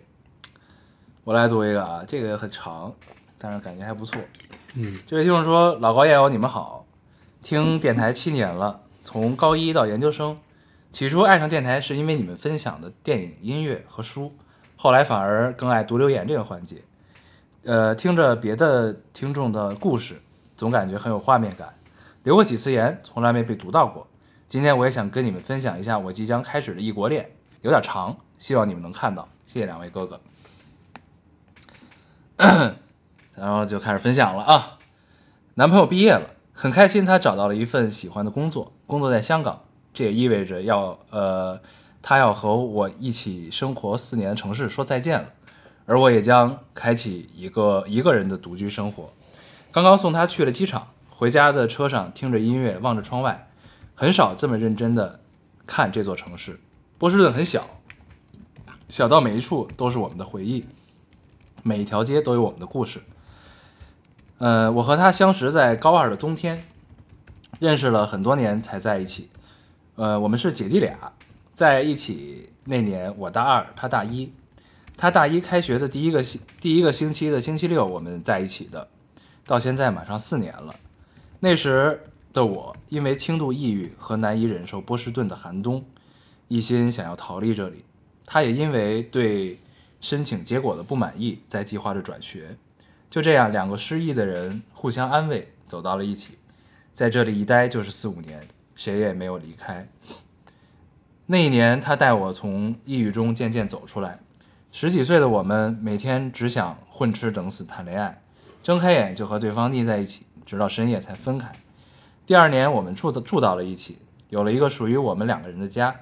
[1.23, 2.93] 我来读一个啊，这个很长，
[3.37, 4.19] 但是感觉还不错。
[4.75, 6.85] 嗯这位听众说：“老高、燕友，你们好，
[7.41, 10.37] 听电台七年了，从高一到研究生。
[10.91, 14.33] 起初爱上电台是因为你们分享的电影、音乐和书，
[14.75, 16.81] 后来反而更爱读留言这个环节。
[17.63, 20.21] 呃，听着别的听众的故事，
[20.55, 21.73] 总感觉很有画面感。
[22.23, 24.07] 留过几次言，从来没被读到过。
[24.47, 27.31] 今天我也想跟你们分享一下我即将开始的异国恋，
[27.61, 29.27] 有点长，希望你们能看到。
[29.47, 30.21] 谢谢两位哥哥。
[33.35, 34.77] ”然后就开始分享了啊。
[35.55, 41.59] 男朋友毕业了，很开心，他找到了一份喜欢的工作，工作在香港，这也意味着要呃，
[42.01, 45.29] 他要和我一起生活四年的城市说再见了，
[45.85, 49.11] 而我也将开启一个一个人的独居生活。
[49.71, 53.47] 刚刚送他去了机场，回家的车上听着音乐，望着窗外，
[53.95, 55.19] 很少这么认真的
[55.65, 56.59] 看这座城市。
[56.97, 57.65] 波士顿很小，
[58.89, 60.65] 小到每一处都是我们的回忆，
[61.63, 63.01] 每一条街都有我们的故事。
[64.37, 66.63] 呃，我和他相识在高二的冬天，
[67.59, 69.29] 认识了很多年才在一起。
[69.95, 71.13] 呃，我们是姐弟俩，
[71.53, 74.31] 在一起那年我大二，他大一。
[74.97, 78.87] 他大一开学的第一个星第一个星期的星期六，我们在一起的，
[79.45, 80.73] 到现在马上四年了。
[81.41, 82.01] 那时
[82.35, 85.85] 的我因为轻度抑郁和难以忍受波士顿的寒冬，
[86.49, 87.85] 一心想要逃离这里。
[88.25, 89.57] 他也因为对
[90.01, 92.57] 申请结果的不满意，在计划着转学。
[93.09, 96.37] 就这样，两个失意的人互相安慰，走到了一起。
[96.93, 98.45] 在这里一待就是四五年，
[98.75, 99.87] 谁也没有离开。
[101.27, 104.19] 那一年，他带我从抑郁中渐渐走出来。
[104.73, 108.21] 十几岁的我们，每天只想混吃等死谈恋爱，
[108.61, 111.49] 睁开眼就和对方腻在一起，直到深夜才分开。
[112.25, 115.95] 第二年，我们住的住到了一起，有了一个属于我们两个人的家。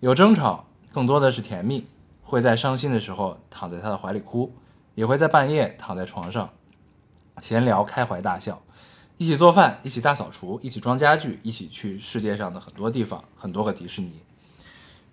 [0.00, 1.86] 有争吵，更多的是甜蜜。
[2.22, 4.52] 会在伤心的时候躺在他的怀里哭，
[4.96, 6.50] 也会在半夜躺在床上
[7.40, 8.60] 闲聊，开怀大笑，
[9.16, 14.12] 一起做饭，一起大扫除，一起装家具，一起去世界上的很多地方，很多个迪士尼。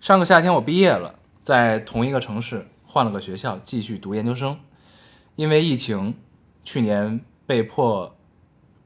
[0.00, 4.58] 上个夏天我毕业了，在同一个城市换了个学校继续读研究生，
[5.36, 6.16] 因为疫情，
[6.64, 8.12] 去年被迫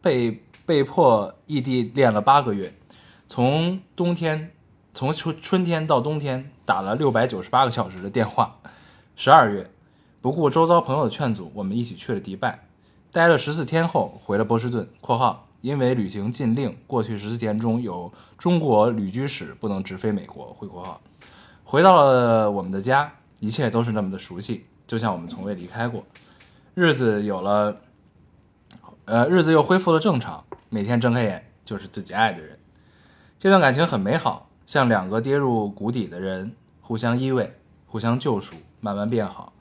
[0.02, 2.74] 被被迫异地恋了八个月，
[3.26, 4.52] 从冬天
[4.92, 8.54] 从春春天到冬天打了六百九十八个小时的电话。
[9.16, 9.70] 十二月，
[10.20, 12.66] 不顾周遭朋友的劝阻，我们一起去了迪拜，
[13.10, 21.00] 待了十四天后回了波士顿（括号因为旅行禁令，过去十四天中有中国旅居史不能直飞美国）回括号。
[21.64, 26.04] 回到了我们的家，一切都是那么的熟悉，就像我们从未离开过。
[26.74, 27.74] 日子有了，
[29.06, 32.58] 呃，日子又恢复了正常，每天睁开眼就是自己爱的人。
[33.38, 37.50] 这段感情很美好，像两个跌入谷底的人，互相依偎，
[37.86, 39.52] 互相救赎，慢慢变好。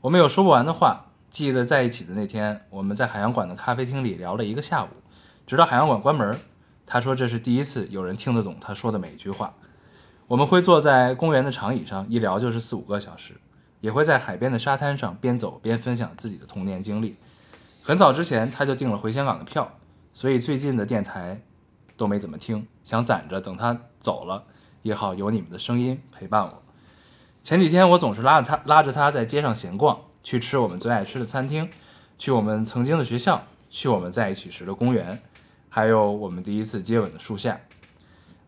[0.00, 1.06] 我们有说不完的话。
[1.30, 4.88] 记得在一起的那天，我们在海洋馆的咖啡厅里聊了一个下午，
[5.46, 6.38] 直到海洋馆关门。
[6.86, 9.54] 他说这是第一次有人听得懂他说的每一句话。
[10.26, 13.40] 我们会坐在公园的长椅上，一聊就是四五个小时，
[13.80, 17.16] 也会在海边的沙滩上边走边分享自己的童年经历。
[17.82, 19.72] 很早之前他就订了回香港的票，
[20.14, 21.40] 所以最近的电台
[21.96, 24.44] 都没怎么听，想攒着等他走了
[24.82, 26.62] 也好有你们的声音陪伴我。
[27.42, 31.68] 前几天我总是拉着他拉着他在街上闲逛，去吃我们最爱吃的餐厅，
[32.18, 35.20] 去我们曾经的学校，去我们在一起时的公园，
[35.68, 37.60] 还有我们第一次接吻的树下。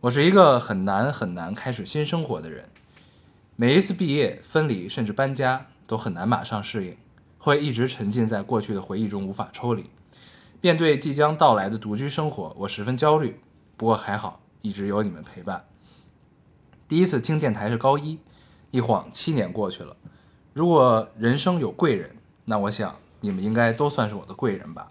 [0.01, 2.69] 我是一个很难很难开始新生活的人，
[3.57, 6.97] 每一次毕业、分离甚至搬家都很难马上适应，
[7.39, 9.87] 会一直沉浸在过去的回忆中无法抽离。
[10.65, 13.39] 面对即将到来的独居生活，我十分焦虑，
[13.77, 15.63] 不过还好，一直有你们陪伴。
[16.89, 18.19] 第一次听电台是高一，
[18.71, 19.95] 一晃七年过去了。
[20.55, 24.89] 如果人生有贵人，那我想你们应该都算是我的贵人吧。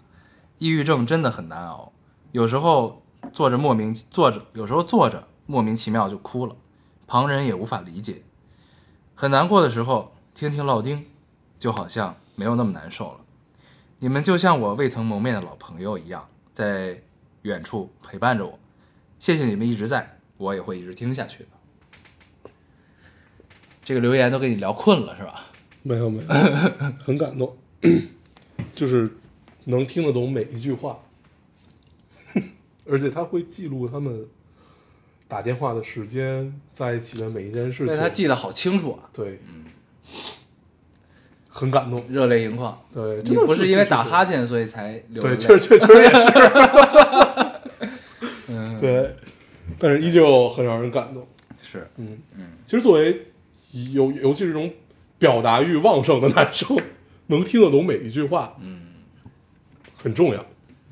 [0.58, 1.90] 抑郁症真的很难熬，
[2.30, 6.54] 有时候坐着莫名坐着，有时候坐着莫名其妙就哭了，
[7.08, 8.22] 旁人也无法理解。
[9.16, 11.04] 很难过的时候，听听老丁，
[11.58, 13.23] 就好像没有那么难受了。
[13.98, 17.02] 你们就像我未曾谋面的老朋友一样，在
[17.42, 18.58] 远处陪伴着我。
[19.18, 22.50] 谢谢你们一直在，我也会一直听下去的。
[23.82, 25.46] 这个留言都给你聊困了是吧？
[25.82, 26.28] 没有没有，
[27.04, 27.56] 很感动，
[28.74, 29.18] 就是
[29.64, 30.98] 能听得懂每一句话，
[32.86, 34.26] 而且他会记录他们
[35.28, 38.02] 打电话的时间，在一起的每一件事对情。
[38.02, 39.42] 他记得好清楚啊，对，
[41.56, 42.04] 很感动。
[42.10, 42.76] 热泪盈眶。
[42.92, 46.32] 对，你不是因为打哈欠所以才流泪对，确实确确实也是。
[48.48, 49.14] 嗯， 对，
[49.78, 51.26] 但是依旧很让人感动。
[51.62, 53.28] 是，嗯嗯，其实作为
[53.92, 54.70] 尤尤其是这种
[55.18, 56.76] 表达欲旺盛的男生，
[57.28, 58.82] 能听得懂每一句话，嗯，
[59.96, 60.44] 很重要。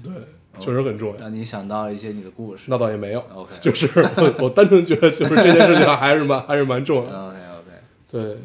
[0.02, 0.12] 对，
[0.58, 1.20] 确实很重要。
[1.20, 2.62] 让你想到了一些你的故事。
[2.66, 7.18] 那倒也没有 OK 就是我我单纯觉得就是这件事情还是蛮还是蛮重要的。
[7.28, 7.70] OK OK，
[8.10, 8.38] 对，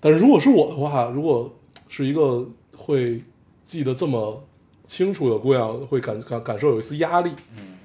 [0.00, 1.52] 但是如果是我的话，如果
[1.88, 3.20] 是一个会
[3.64, 4.44] 记得这么
[4.86, 7.32] 清楚的姑娘，会感感感受有一丝压力。
[7.56, 7.78] 嗯，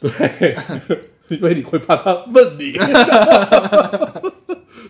[0.00, 0.56] 对，
[1.28, 2.72] 因为你会怕她问你，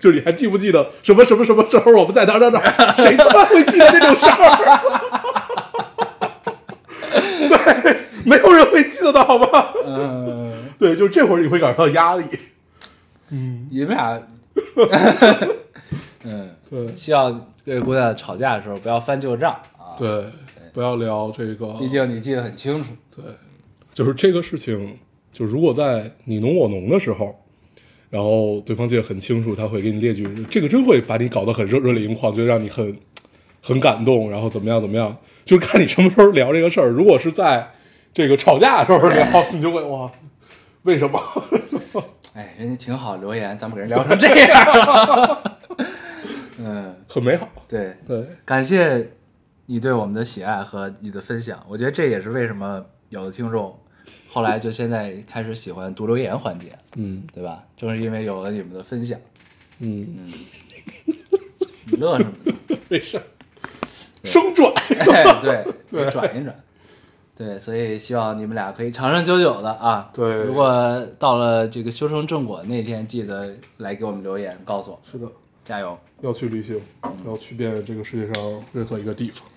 [0.01, 2.61] 就是你还记不记得什么什么什么时候我们在哪哪哪？
[2.97, 4.81] 谁他妈会记得这种事儿？
[7.49, 9.47] 对，没有人会记得的好吗？
[9.87, 12.25] 嗯，对，就这会儿你会感受到压力。
[13.31, 14.21] 嗯你们俩，
[16.25, 17.33] 嗯，对希望
[17.65, 20.25] 各位姑娘吵架的时候不要翻旧账啊。，对，
[20.73, 22.91] 不要聊这个，毕竟你记得很清楚。
[23.15, 23.25] 对，
[23.93, 24.99] 就是这个事情，
[25.33, 27.39] 就如果在你侬我侬的时候，
[28.11, 32.99] 然后对方记得很清楚，他会给你列举，这个真会把你搞得很热热泪盈眶，就让你很
[33.63, 36.89] 很感动，然后怎么样怎么样，就是看你什么时候聊这个事儿。
[36.89, 37.71] 如果是在
[38.13, 40.11] 这个吵架的时候聊，你就会哇，
[40.83, 41.21] 为什么？
[42.35, 45.59] 哎，人家挺好，留言，咱们给人聊成这样了。
[46.65, 47.49] 嗯，很美好。
[47.69, 49.11] 对，对，感谢
[49.67, 53.79] 你对我们的喜爱和你的分享，我觉得这也是为什么有的听众
[54.29, 57.65] 后来就现在开始喜欢读留言环节，嗯对吧？
[57.77, 59.19] 正是因为有了你们的分享，
[59.81, 60.33] 嗯嗯，
[61.87, 62.77] 你乐什么呢？
[62.89, 63.23] 没事儿，
[64.25, 64.73] 生转。
[64.75, 66.55] 哎，对， 得转一转。
[67.37, 70.09] 对，所以希望你们俩可以长长久久的啊。
[70.15, 75.27] 对如果到了这个修成正果那天，记得来给我们留言，告诉我，是的，
[75.65, 75.99] 加油。
[76.21, 76.81] 要去旅行，
[77.27, 79.49] 要去遍这个世界上任何一个地方。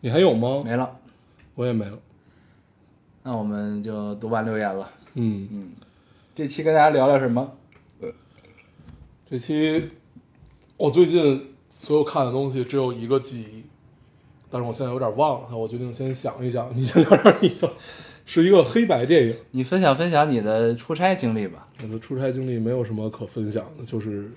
[0.00, 0.62] 你还有吗？
[0.64, 0.96] 没了，
[1.54, 1.98] 我也没了。
[3.22, 4.90] 那我们就读完留言了。
[5.14, 5.70] 嗯嗯，
[6.34, 7.52] 这期跟大家聊聊什么？
[9.28, 9.90] 这期
[10.76, 13.64] 我最近所有看的东西只有一个记忆，
[14.50, 16.70] 但是我现在有点忘了它，我决定先想一想。
[16.74, 17.70] 你先聊点你的，
[18.28, 19.34] 是一个黑白电影。
[19.52, 21.66] 你分享分享你的出差经历吧。
[21.82, 24.30] 我的出差经历没有什么可分享的，就是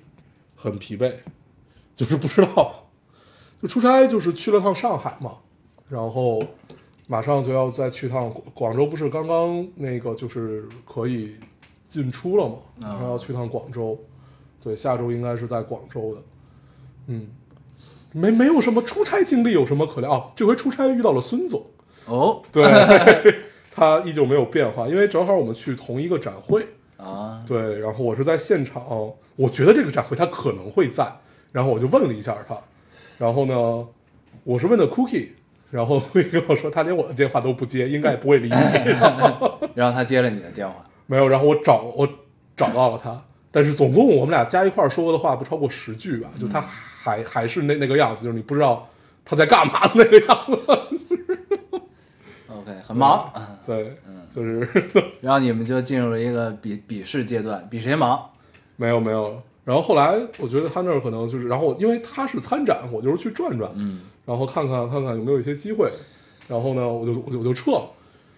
[0.56, 1.12] 很疲惫，
[1.93, 2.88] 就是不知道，
[3.62, 5.34] 就出差就是去了趟上海嘛，
[5.89, 6.41] 然后
[7.08, 11.36] 马上就要再去趟广广州，不是刚刚那个就是可以
[11.89, 13.99] 进出了嘛，马上要去趟广州，
[14.63, 16.21] 对，下周应该是在广州的，
[17.08, 17.27] 嗯，
[18.13, 20.13] 没没有什么出差经历有什么可聊？
[20.13, 21.65] 哦，这回出差遇到了孙总，
[22.06, 22.63] 哦，对，
[23.73, 26.67] 他依旧没有变化，因为正好我们去同一个展会。
[26.97, 28.84] 啊，对，然后我是在现场，
[29.36, 31.12] 我觉得这个展会他可能会在，
[31.51, 32.55] 然后我就问了一下他，
[33.17, 33.88] 然后呢，
[34.43, 35.29] 我是问的 Cookie，
[35.71, 38.51] 然后 Cookie 跟我说他连我的电话都不接，应该也不会理你，
[39.73, 40.75] 然后他接了你的电话。
[41.07, 42.07] 没有，然后我找我
[42.55, 43.19] 找到了他，
[43.50, 48.87] 但是总共我们俩加一块儿说过的话不超过十句吧，就他还还是那那个样子，就是你不知道
[49.25, 51.50] 他在干嘛的那个样子，
[52.60, 53.31] OK，很忙。
[53.35, 53.95] 嗯对，
[54.33, 54.67] 就是
[55.21, 58.29] 然后你们就进入了一个比比试阶段，比谁忙。
[58.75, 59.41] 没有没有。
[59.63, 65.91] 然后后来我觉得他那儿可能就是，然后我因为他是参展，我就是去转转，嗯，然后看看看看有没有一些机会，
[66.47, 67.89] 然后呢，我就我就我就撤了。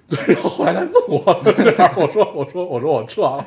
[0.09, 1.23] 对，然后后来他问我，
[1.95, 3.45] 我说我说我说我撤了。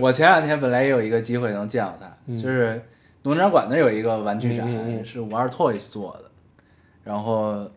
[0.00, 2.82] 我前两天本来也有一个机会能见到他，就是
[3.22, 6.30] 农展馆那有一个玩具展，嗯嗯嗯是五二 Toys 做的，
[7.04, 7.70] 然后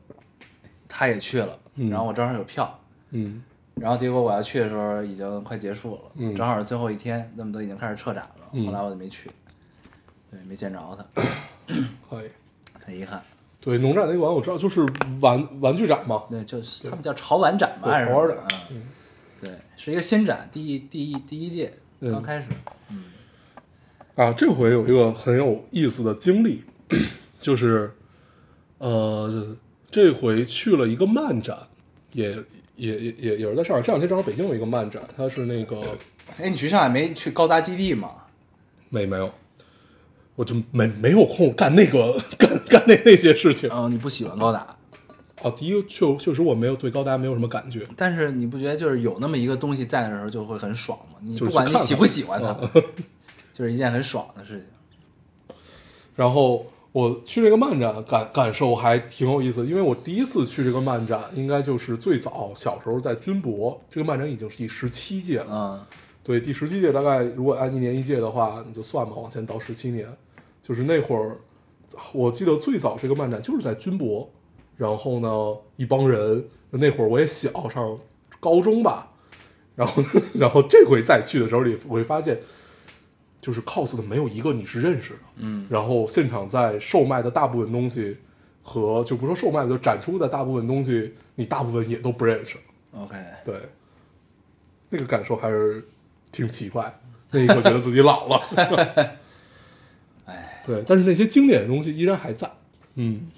[0.88, 2.80] 他也去了，嗯然后我正好有票，
[3.12, 3.44] 嗯
[3.76, 9.32] 然后结果我要去的时候已经快结束了，嗯正好是最后一天，那么都已经开始撤展了，嗯后来我就没去，
[10.30, 10.80] 对，没见着
[11.16, 11.24] 他，
[12.10, 12.30] 可以。
[12.84, 13.22] 很遗憾。
[13.60, 14.84] 对，农展那个馆我知道，就是
[15.22, 16.24] 玩玩具展嘛。
[16.32, 18.38] 对，就是他们叫潮玩展嘛，对还是潮玩展
[18.72, 18.82] 嗯，
[19.40, 22.48] 对，是一个新展，第一第一第一届嗯刚开始，
[24.16, 26.64] 啊，这回有一个很有意思的经历，
[27.40, 27.92] 就是，
[28.80, 29.56] 呃，
[29.92, 31.58] 这回去了一个漫展，
[32.14, 32.32] 也
[32.78, 33.82] 也也也也是在上海。
[33.84, 35.82] 这两天正好北京有一个漫展，它是那个
[36.38, 38.10] 哎，你去上海没去高达基地吗？
[38.90, 39.32] 没没有，
[40.36, 43.86] 我就没没有空干那个 干干那那些事情啊。
[43.86, 44.76] 嗯，你不喜欢高达，
[45.42, 51.20] 哦第一个确确实我没有对高达没有什么感觉，但是你不觉得就是有那么一个东西在的时候就会很爽吗？
[51.22, 52.84] 你不管你喜不喜欢它嗯，
[53.54, 55.56] 就是一件很爽的事情。
[56.16, 65.46] 然后我去这个漫展感感受还挺有意思，因为我第一次去这个漫展，应该就是最早小时候在军博，这个漫展已经是第十七届了。
[65.50, 65.80] 嗯，
[66.22, 70.06] 对，第十七届大概如果按一年一届的话，你就算吧，往前倒十七年，
[70.62, 71.38] 就是那会儿，
[72.12, 74.30] 我记得最早这个漫展就是在军博，
[74.76, 77.98] 然后呢，一帮人，那会儿我也小，上
[78.42, 79.12] 高中吧，
[79.76, 80.04] 然后
[80.36, 82.38] 然后这回再去的时候，你我会发现，
[83.42, 88.16] 就是 cos 的没有一个你是认识的，嗯，然后现场在售卖的大部分东西
[88.62, 92.58] 和就不说售卖，就展出的大部分东西，你大部分也都不认识
[92.96, 93.56] ，OK，对，
[94.90, 95.84] 那个感受还是
[96.32, 97.00] 挺奇怪，
[97.32, 98.42] 那一刻觉得自己老了。
[100.26, 102.50] 哎，对，但是那些经典的东西依然还在。
[102.94, 103.32] 嗯，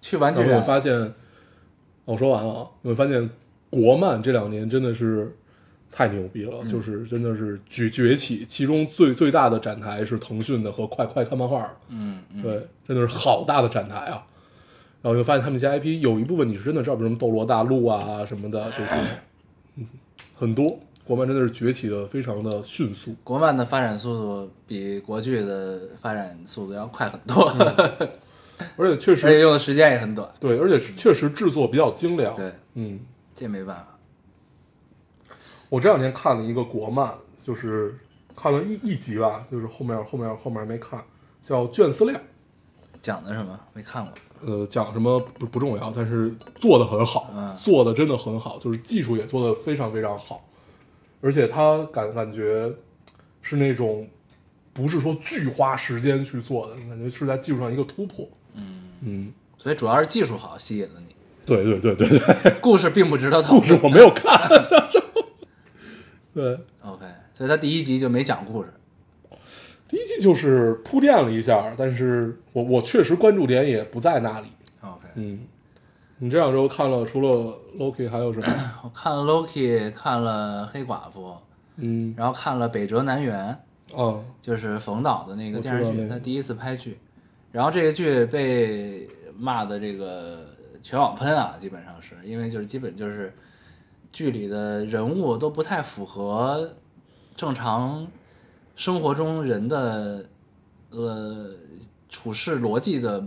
[0.00, 1.14] 去玩具然后我，发现，
[2.06, 3.28] 我说完了啊，我发现
[3.68, 5.36] 国漫这两年真的是
[5.96, 14.26] 太牛逼了，就是真的是崛崛起，其中最最大的展台是腾讯的和快快看漫画的，嗯嗯，对，真的是好大的展台啊。
[15.00, 18.94] 然后就发现他们家 IP 有一部分你是真的知道，比如什么斗罗大陆啊什么的这些，
[19.76, 19.86] 嗯，
[20.34, 23.14] 很多国漫真的是崛起的非常的迅速。
[23.22, 27.54] 国漫的发展速度比国剧的发展速度要快很多，
[28.76, 30.28] 而且确实 而且实用的时间也很短。
[30.40, 32.34] 对，而且确实制作比较精良。
[32.34, 32.98] 对，嗯，
[33.36, 33.93] 这没办法。
[35.74, 37.12] 我这两天看了一个国漫，
[37.42, 37.98] 就是
[38.36, 41.02] 看了一一集吧，就是后面后面后面没看，
[41.42, 42.16] 叫《卷思量》。
[43.02, 43.58] 讲的什么？
[43.72, 44.12] 没看过。
[44.46, 50.48] 呃，讲什么不不重要，但是做的很好，嗯做的真的很好，就是技术也做的非常非常好，
[51.20, 52.72] 而且他感感觉
[53.42, 54.08] 是那种
[54.72, 58.28] 不是说巨花时间去做的，感觉是在技术上一个突破。
[58.54, 63.60] 嗯，嗯，所以主要是技术好吸引了你，对对对对对， 故事并不值得讨论。
[63.60, 64.38] 故事我没有看。
[66.34, 68.68] 对，OK，所以他第一集就没讲故事。
[69.86, 74.48] 第一季就是铺垫了一下，但是我我确实关注点也不在那里。
[74.80, 75.40] OK，嗯，
[76.18, 78.46] 你这两周看了除了 Loki 还有什么？
[78.82, 81.36] 我看了 Loki，看了黑寡妇，
[81.76, 83.54] 嗯然后看了北辙南辕，
[83.94, 86.98] 哦就是冯导的那个电视剧，他第一次拍剧，
[87.52, 89.08] 然后这个剧被
[89.38, 90.46] 骂的这个
[90.82, 93.32] 全网喷啊，基本上是因为就是基本就是
[94.14, 96.76] 剧里的人物都不太符合
[97.34, 98.06] 正常
[98.76, 100.24] 生活中人的
[100.90, 101.50] 呃
[102.08, 103.26] 处事逻辑的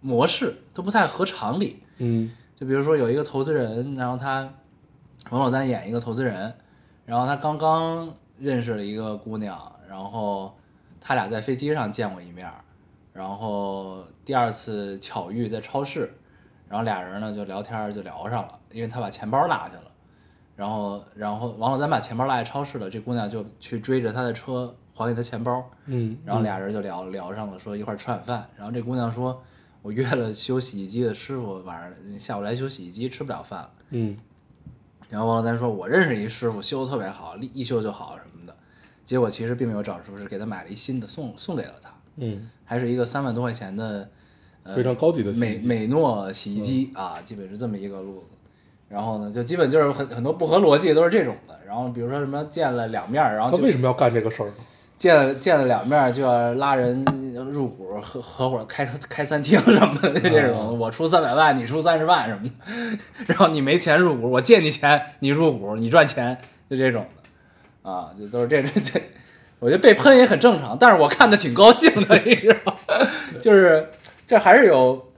[0.00, 1.80] 模式，都不太合常理。
[1.98, 4.52] 嗯就比如说有一个投资人，然后他
[5.30, 6.52] 王珞丹演一个投资人，
[7.06, 10.52] 然后他刚刚认识了一个姑娘，然后
[11.00, 12.52] 他俩在飞机上见过一面，
[13.12, 16.12] 然后第二次巧遇在超市，
[16.68, 19.90] 然后俩人呢就聊天就聊上了，因为他把钱包落下了，
[20.56, 28.48] 然后然后王珞丹把钱包落在超市了，这姑娘就去追着他的车还给他钱包，嗯，然后俩人就聊聊上了，说一块儿吃晚饭。
[28.56, 29.42] 然后这姑娘说
[29.82, 33.70] ：“我约了修洗衣机的师傅，晚上下午来修洗衣机，吃不了饭了。
[33.90, 34.16] 嗯”
[35.10, 38.56] 然后王珞丹说：“我认识一师傅，修的特别好，一一修就好什么的。”
[39.04, 44.08] 结果其实并没有找师傅，是给他买了一新的，送送给了他，嗯还是一个三万多块钱的，
[44.62, 48.28] 呃，非常高级的美美诺洗衣机、啊，基本是这么一个路子。
[48.94, 51.58] 然后呢，就基本就是很很多不合逻辑都是这种的。
[51.66, 54.54] 然后比如说什么见了两面儿，然后就他为什么要干这个事儿呢？
[54.96, 57.04] 见了见了两面儿就要拉人
[57.50, 66.38] 入股合合伙开开餐厅什么的，就这种，哦我出三百万，你出三十万什么的，然后你没钱入股，我借你钱，你入股，你赚钱，
[66.70, 67.04] 就这种
[67.82, 69.02] 的，啊，就都是这这这，
[69.58, 73.06] 我觉得被喷也很正常，但是我看的挺高兴的，你知道吗，
[73.42, 73.88] 就是
[74.28, 75.10] 这还是有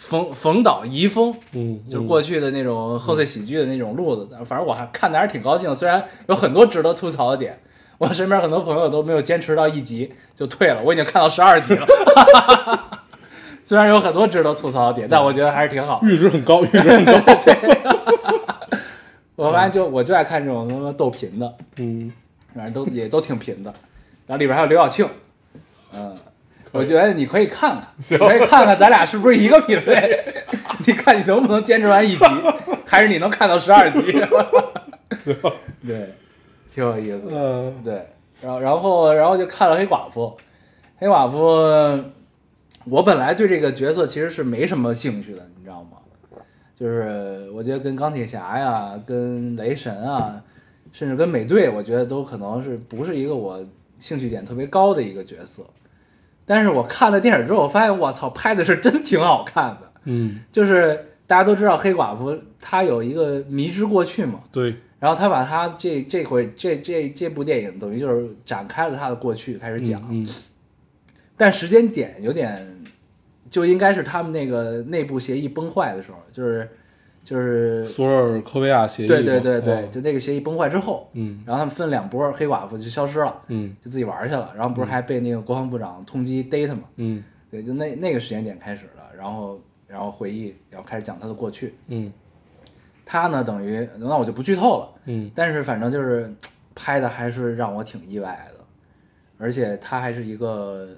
[0.00, 5.76] 冯冯导遗风，嗯，就是过去的那种贺岁喜剧的那种路子，反正我还看的还是挺高兴的。
[5.76, 7.60] 虽然有很多值得吐槽的点，
[7.98, 11.86] 我身边很多朋友都没有坚持到一集就退了，我已经看到十二集了。
[13.64, 16.06] 虽然有很多值得吐槽的点，但我觉得还是挺好的。
[16.08, 17.12] 阈值很高，阈值很高。
[17.44, 17.56] 对
[19.36, 22.12] 我发现就我就爱看这种他妈逗贫的，嗯，
[22.54, 23.72] 反正都也都挺贫的。
[24.26, 25.06] 然后里边还有刘晓庆，
[25.94, 26.14] 嗯，
[26.72, 30.24] 我觉得你可以看看，你可以看看咱俩是不是一个品类，
[30.86, 32.24] 你看你能不能坚持完一集，
[32.86, 34.00] 还是你能看到十二集？
[35.86, 36.14] 对，
[36.72, 37.32] 挺有意思的。
[37.32, 38.06] 嗯，对，
[38.40, 40.36] 然后然后然后就看了黑寡妇，
[40.98, 41.38] 黑寡妇，
[42.84, 45.98] 我本来对这个角色其实是没什么兴趣的，你知道吗？
[46.78, 50.40] 就是我觉得跟钢铁侠呀、跟雷神啊，
[50.92, 53.62] 甚至跟美队，我觉得都可能是不是一个我
[53.98, 55.62] 兴趣点特别高的一个角色。
[56.50, 59.92] 但是我看了电影之后，我发现我操，拍的是真挺好看的。
[60.02, 70.26] 嗯，就是大家都知道黑寡妇她有一个迷之过去嘛，对，然后他把他这这回这这这部电影等于就是展开了他的过去开始讲，嗯，
[71.36, 72.66] 但时间点有点
[73.48, 76.68] 就应该是他们那个内部协议崩坏的时候，就是
[77.22, 86.82] 就是索尔科维亚协议，对对对对，哦就那个协议崩坏之后，嗯然后他们分两波，黑寡妇就消失了，嗯就自己玩去了，然后不是还被那个国防部长通缉逮他嘛？
[86.96, 91.74] 嗯对，就那那个时间点开始了，然后然后回忆，然后开始讲他的过去。
[91.88, 92.12] 嗯
[93.04, 96.32] 他呢，等于那我就不剧透了，嗯但是反正就是
[96.74, 98.64] 拍的还是让我挺意外的，
[99.36, 100.88] 而且他还是一个，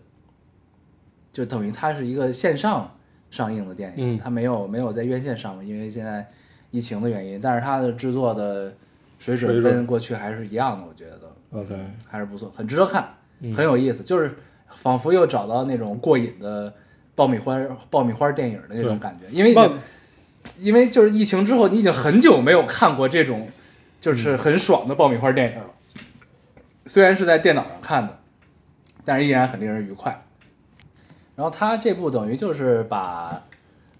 [1.33, 2.95] 就等于他是一个线上
[3.33, 4.19] 上映的电影，嗯。
[4.23, 6.25] 它没有没有在院线上嘛，因为现在
[6.71, 8.73] 疫情的原因，但是它的制作的
[9.19, 11.75] 水准跟过去还是一样的，我觉得，OK，
[12.07, 13.09] 还是不错，很值得看，
[13.41, 13.53] 嗯。
[13.53, 14.33] 很有意思，就是
[14.69, 16.73] 仿佛又找到那种过瘾的
[17.15, 17.59] 爆米花
[17.91, 19.71] 爆米花电影的那种感觉，因为
[20.59, 23.49] 因为就是疫情之后，你已经很久没有看过这种
[24.01, 25.67] 就是很爽的爆米花电影了。
[26.85, 28.19] 虽然是在电脑上看的，
[29.05, 30.25] 但是依然很令人愉快。
[31.35, 33.43] 然后他这部等于就是把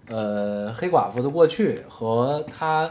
[0.07, 2.89] 呃黑寡妇的过去和他，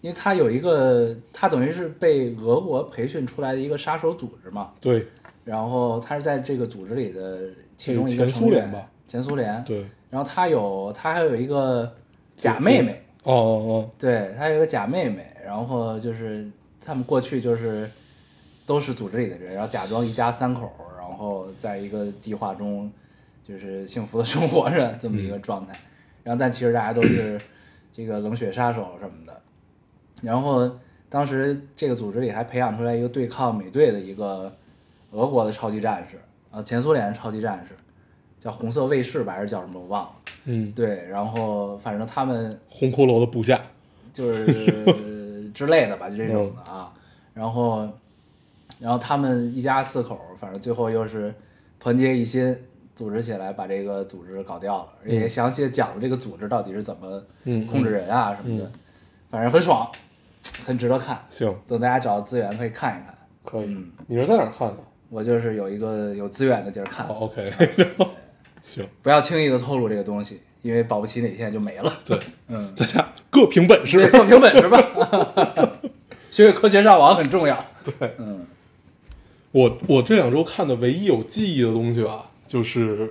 [0.00, 5.06] 因为他有一个他等于是被俄国培训出来的一个杀手组织嘛，对。
[5.44, 7.40] 然后他是在这个组织里的
[7.76, 9.64] 其中一个成员苏联吧，前苏联。
[9.64, 11.92] 对，然后他有他还有一个
[12.36, 13.90] 假妹妹，哦哦。
[13.98, 16.48] 对他有一个假妹妹，然后就是
[16.80, 17.90] 他们过去就是
[18.64, 22.88] 都是组织里的人，然后假装一家三口，然后在一个计划中
[23.42, 25.72] 就是幸福的生活着这么一个状态。
[26.22, 27.40] 然后但其实大家都是
[27.92, 29.40] 这个冷血杀手什么的。
[30.22, 30.70] 然后
[31.08, 34.54] 当时这个组织里还培养出来一个对抗美队的一个
[35.10, 36.16] 俄国的超级战士，
[36.50, 37.74] 啊，前苏联的超级战士，
[38.38, 40.12] 叫红色卫士吧，还是叫什么我忘了。
[40.44, 43.60] 嗯，对，然后反正他们红骷髅的部下，
[44.12, 46.92] 就是 之类的吧，就这种的啊。
[47.34, 47.88] 然后，
[48.78, 51.34] 然后他们一家四口，反正最后又是
[51.80, 52.56] 团结一心，
[52.94, 58.72] 组织起来把这个组织搞掉了，也详细的讲了这个组织到底是怎么嗯控制人啊什么的，嗯
[59.30, 59.90] 反正很爽，
[60.64, 61.24] 很值得看。
[61.30, 63.14] 行，等大家找到资源可以看一看。
[63.44, 63.90] 可以嗯。
[64.06, 64.76] 你是在哪儿看的？
[65.08, 67.52] 我就是有一个有资源的地儿看，哦，OK，
[68.62, 71.92] 行，不要轻易的透露这个东西，因为保不齐哪天就没了。
[72.04, 72.18] 对，
[72.48, 74.08] 嗯，大家各凭本，事。
[74.08, 74.78] 各凭本事吧。
[76.30, 77.62] 学学科学上网很重要。
[77.84, 78.46] 对，嗯，
[79.50, 83.10] 我我这两周看的唯一有记忆的东西吧，就是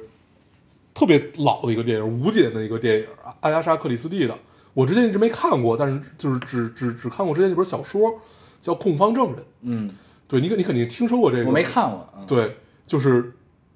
[0.93, 3.05] 特别老的一个电影，吴姐的一个电影，
[3.39, 4.37] 阿加莎·克里斯蒂的。
[4.73, 8.19] 我之前一直没看过，但是就是只只只看过之前那本小说，
[8.61, 9.35] 叫《控方证人》。
[9.63, 9.89] 嗯，
[10.27, 12.07] 对你肯你肯定听说过这个，我没看过。
[12.17, 12.55] 嗯，对，
[12.87, 13.33] 就是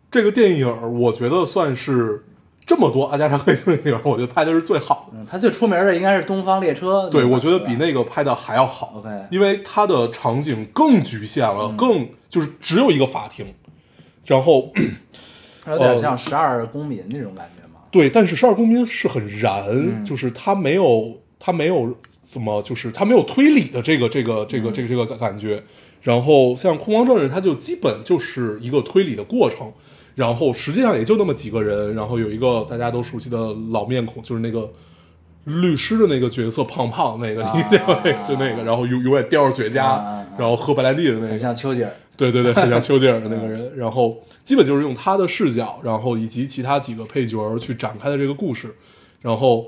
[0.10, 2.24] 这个电影，我觉得算是
[2.66, 5.20] 这么多阿加莎·克里斯蒂电影，我觉得拍的是最好的。
[5.20, 7.08] 嗯，他最出名的应该是《东方列车》。
[7.10, 8.94] 对，我觉得比那个拍的还要好。
[8.96, 13.54] OK 因为它的场景更局限了，嗯更就是只有一个法庭，
[14.26, 14.72] 然后
[15.72, 17.82] 有点像《十二公民》那种感觉嘛。
[17.92, 25.64] 对，但是十二公民是很燃，嗯就是他没有他没有怎么就是他没有推理的这个这个这个这个这个感觉。
[26.02, 29.72] 然后像空王证人，他就基本就是一个推理的过程。
[30.14, 34.72] 然后实际上也就那么几个人，然后有一个大家都熟悉的老面孔，就是那个
[35.44, 40.02] 律师的那个角色，胖胖那个，啊你知道那个就那个，然后永永远叼着雪茄，
[40.38, 41.92] 然后喝白兰地的那很个，像丘吉尔。
[42.18, 43.72] 对对对，很像丘吉尔的那个人。
[43.76, 48.74] 然后基本就是用他的视角，然后以及其他几个配角去展开的这个故事。
[49.22, 49.68] 然后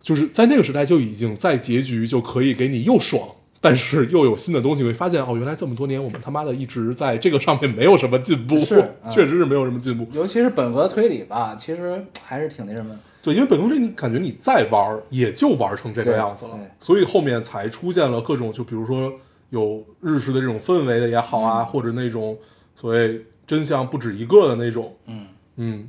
[0.00, 3.28] 就是在那个时代就已经在结局就可以给你又爽，
[3.60, 4.84] 但是又有新的东西。
[4.84, 10.06] 会发现哦，原来这么多年我们他妈的一直在这个上面没有什么进步，是 嗯确实是没有什么进步。
[10.12, 12.94] 尤其是本格推理吧，其实还是挺那什么。
[13.22, 19.10] 对，因为本科这你感觉你再玩儿也就玩成这个样子了对，所以后面才出现了各种，就比如说
[19.54, 21.66] 有日式的这种氛围的也好啊，嗯。
[21.66, 22.36] 或者那种
[22.74, 25.88] 所谓真相不止一个的那种，嗯，嗯，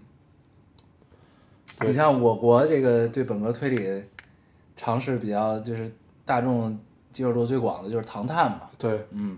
[1.81, 4.03] 你像我国这个对本格推理
[4.77, 5.91] 尝试比较就是
[6.25, 6.77] 大众
[7.11, 9.37] 接受度最广的就是《唐探》嘛，对，嗯，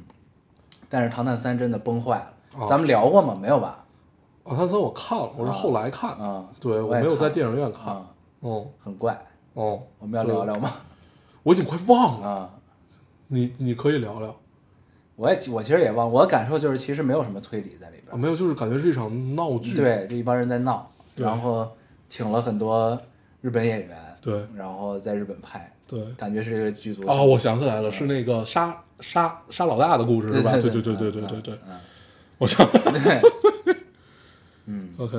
[0.90, 2.34] 但是《唐探三》真的崩坏了。
[2.58, 3.38] 哦咱们聊过吗？
[3.40, 3.86] 没有吧？
[4.44, 8.08] 唐探三我看了，我是后来看，啊，对我我没有在电影院看，啊，
[8.42, 8.68] 哦。
[8.84, 9.18] 很怪。
[9.54, 10.74] 哦，我们要就聊聊吗？
[11.44, 12.50] 我已经快忘了，啊，
[13.28, 14.36] 你你可以聊聊，
[15.16, 21.70] 我也我其实也忘，我的感受就是其实没有什么推理在里边，没有，就是感觉是一场闹剧，对，就一帮人在闹，然后
[22.08, 22.98] 请了很多
[23.42, 30.54] 日本演员，对，然后在日本拍，对，感觉是一个剧组啊，我想起来了，是那个杀杀杀老大的故事是吧？
[30.54, 31.54] 对对对对对对对，
[32.38, 32.66] 我想，
[34.68, 35.18] 嗯，OK，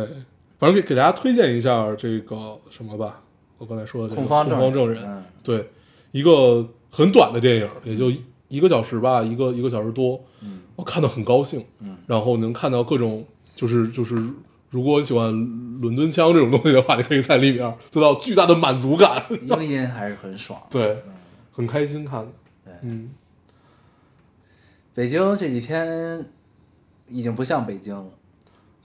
[0.58, 3.20] 反正给给大家推荐一下这个什么吧，
[3.58, 5.04] 我刚才说的《控方证人》，
[5.42, 5.68] 对，
[6.12, 6.66] 一个。
[6.90, 10.60] 很短的电影，也就一一个小时吧，一个一个小时多，嗯。
[10.76, 11.96] 我看的很高兴，嗯。
[12.06, 13.24] 然后能看到各种
[13.54, 14.14] 就是就是，
[14.70, 15.30] 如果喜欢
[15.80, 20.60] 伦敦腔这种东西的话，你可以在里面得到巨大的满足感，声 音还是很爽。
[20.70, 21.02] 对，
[21.50, 22.20] 很开心看。
[22.20, 22.28] 的，
[22.64, 22.74] 对。
[22.82, 23.10] 嗯，
[24.94, 26.24] 北京这几天
[27.08, 28.10] 已经不像北京了，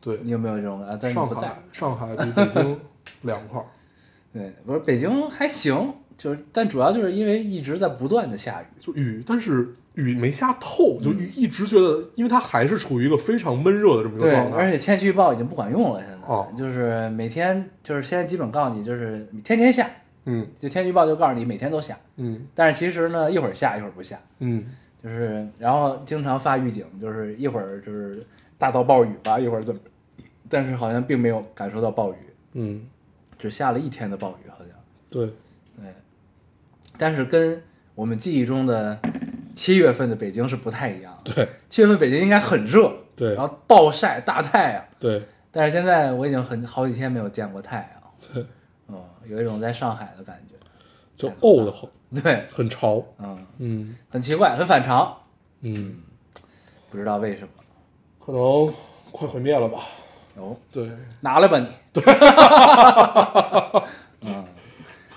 [0.01, 0.97] 对，你有没有这种啊？
[0.99, 2.79] 但是上海，上海比北京
[3.21, 3.63] 凉快，
[4.33, 19.89] 对，不是北京还行，就是但主要就是因为一直在不断的下雨，就雨，但是雨没下透，就雨一直觉得，因为它还是处于一个非常闷热的这么一个，状态，而且天气预报已经不管用了，现在、哦就是每天就是现在基本告诉你就是天天下，
[20.25, 22.47] 嗯就天气预报就告诉你每天都下，嗯。
[22.55, 24.65] 但是其实呢一会儿下一会儿不下，嗯。
[25.03, 28.25] 就是然后经常发预警，就是一会儿就是
[28.57, 29.81] 大到暴雨吧，一会儿怎么，
[30.47, 32.15] 但是好像并没有感受到暴雨，
[32.53, 32.81] 嗯，
[33.37, 34.67] 只下了一天的暴雨好像，
[35.09, 35.29] 对，
[37.03, 37.61] 但是跟
[37.95, 38.97] 我们记忆中的
[39.53, 41.49] 七月份的北京是不太一样的，对。
[41.67, 43.35] 七月份北京应该很热，对。
[43.35, 44.85] 然后暴晒大太阳。
[45.01, 45.21] 对。
[45.51, 48.01] 但是现在我已经很好几天没有见过太阳，
[48.33, 48.45] 对，
[48.87, 50.55] 嗯，有一种在上海的感觉。
[51.13, 51.89] 就沤得很，
[52.23, 53.97] 对，很潮，嗯，嗯。
[54.09, 55.13] 很奇怪，很反常，
[55.59, 55.97] 嗯，
[56.89, 57.49] 不知道为什么。
[58.25, 58.73] 可能
[59.11, 59.79] 快毁灭了吧？
[60.37, 60.89] 哦，对，
[61.19, 61.67] 拿来吧你。
[61.91, 62.01] 对。
[64.21, 64.45] 嗯，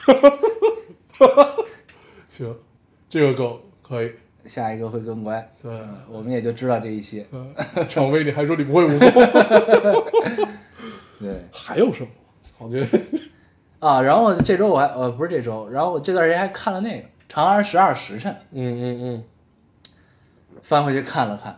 [2.36, 2.54] 行，
[3.08, 4.12] 这个梗可以，
[4.44, 5.50] 下一个会更乖。
[5.62, 5.72] 对，
[6.10, 7.24] 我们也就知道这一些。
[7.32, 7.54] 嗯，
[7.88, 9.08] 常威，你还说你不会武功？
[11.18, 12.10] 对还有什么？
[12.58, 12.98] 我觉得，
[13.78, 19.24] 啊，然后这周我还呃不是这周，然后我这段时间还看了那个《长安十二时辰》，嗯嗯嗯，
[20.62, 21.56] 翻回去看了看，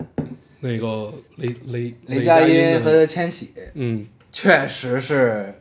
[0.60, 5.52] 那个雷雷雷佳音和千玺嗯确实是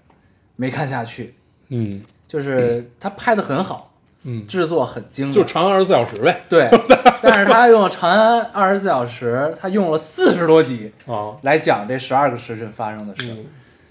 [0.56, 1.34] 没看下去，
[1.70, 3.87] 嗯就是他拍的很好，
[4.30, 6.70] 嗯，制作很精良，就长安二十四小时呗，对，
[7.24, 13.46] 但是他用《长安二十四小时》，他用了四十多集啊，来讲这十二个时辰发生的事，嗯。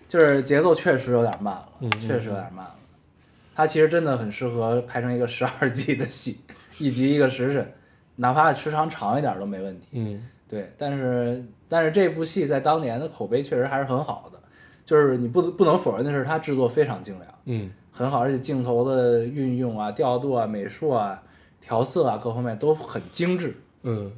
[0.06, 2.74] 就是节奏确实有点慢了，确实有点慢了。
[3.54, 6.38] 他其实真的很适合拍成一个十二集的戏，
[6.78, 7.72] 一集一个时辰，
[8.16, 9.88] 哪怕时长长一点都没问题。
[9.92, 10.22] 嗯。
[10.48, 14.38] 对，但是但是这部戏在当年的口碑确实还是很好的，
[14.86, 21.22] 就是你不不能否认的是，它制作非常精良，嗯很好，而且镜头的运用啊、调度啊、美术啊、
[21.60, 24.12] 调色啊各方面都很精致，嗯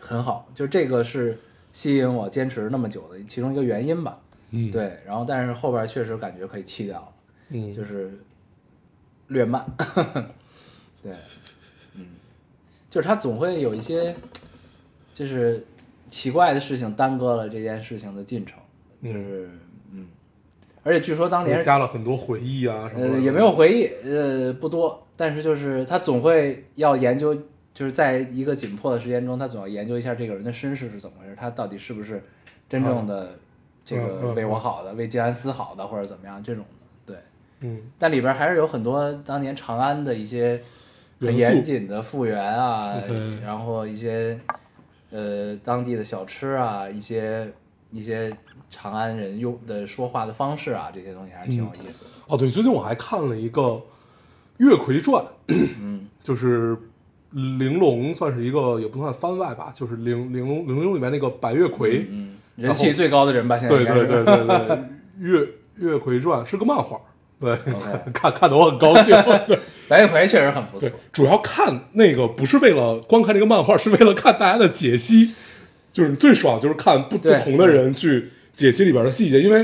[0.00, 0.48] 很好。
[0.54, 1.38] 就这个是
[1.72, 4.18] 吸引我坚持那么久的其中一个原因吧。
[4.50, 7.08] 嗯，，对，然后但是后边确实感觉可以弃掉了，
[7.48, 8.18] 嗯，就是
[9.26, 9.66] 略慢。
[11.02, 11.12] 对，
[11.94, 12.06] 嗯，
[12.88, 14.14] 就是他总会有一些
[15.12, 15.66] 就是
[16.08, 18.58] 奇怪的事情耽搁了这件事情的进程，
[19.02, 19.60] 就是嗯，
[20.84, 27.34] 而且据说当年加了很多回忆啊什么的，呃也没有回忆，呃不多，但是就是他总会要研究，
[27.72, 32.22] 就是在一个紧迫的时间中，他总要研究一下这个人的身世是怎么回事，他到底是不是
[32.68, 33.30] 真正的
[33.84, 36.64] 这嗯个嗯为我好的，为静安思好的，或者怎么样这种
[37.06, 37.16] 的，对。
[37.60, 37.80] 嗯。
[37.98, 40.60] 但里边还是有很多当年长安的一些
[41.20, 42.94] 很严谨的复原啊，
[43.42, 44.38] 然后一些
[45.10, 47.50] 呃当地的小吃啊，一些
[47.90, 48.30] 一些
[48.70, 52.10] 长安人用的说话的方式啊，这些东西还是挺有意思的。
[52.26, 53.62] 哦，对，最近我还看了一个
[54.58, 56.08] 《月魁传》，嗯。
[56.22, 56.74] 就是
[57.32, 64.78] 玲珑算是一个也不算番外吧，就是玲玲珑玲珑里面那个白月魁，嗯，人气最高的人吧，现在对对对对对，
[65.18, 66.98] 月月魁传是个漫画，
[67.38, 67.54] 对
[68.14, 69.14] 看看的我很高兴。
[69.46, 69.58] 对。
[69.86, 75.34] 白月魁确实很不错，，主要看那个不是为了光看这个漫画，是为了看大家的解析，
[75.92, 79.62] 就是最爽就是看不不同的人去解析里边的细节，因为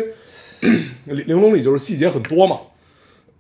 [1.05, 2.59] 玲玲珑里就是细节很多嘛。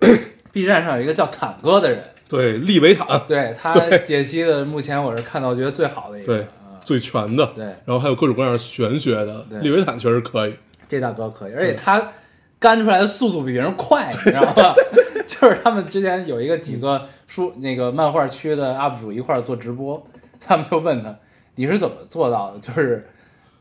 [0.52, 6.26] B 站上有一个叫坦哥的人， 对，利维坦，对他解析的，目前我是看到觉得最好的一个。
[6.26, 10.54] 对啊，最全的，对然后还有各种各样玄学的，对利维坦确实可以，
[10.88, 12.12] 这大哥可以，而且他
[12.58, 14.74] 干出来的速度比别人快，你知道吧？
[15.28, 20.04] 就是他们之前有一个几个书那个漫画区的 UP 主一块儿做直播，
[20.40, 21.16] 他们就问他
[21.54, 22.58] 你是怎么做到的？
[22.58, 23.06] 就是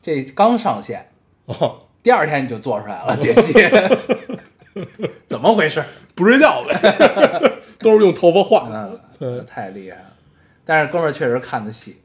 [0.01, 1.08] 这刚上线，
[1.59, 3.53] 哦， 第二天你就做出来了 解析，
[5.27, 5.83] 怎么回事？
[6.15, 9.01] 不睡觉呗，都是用头发画的。
[9.19, 10.05] 嗯，太厉害了。
[10.65, 11.97] 但是哥们儿确实看的细，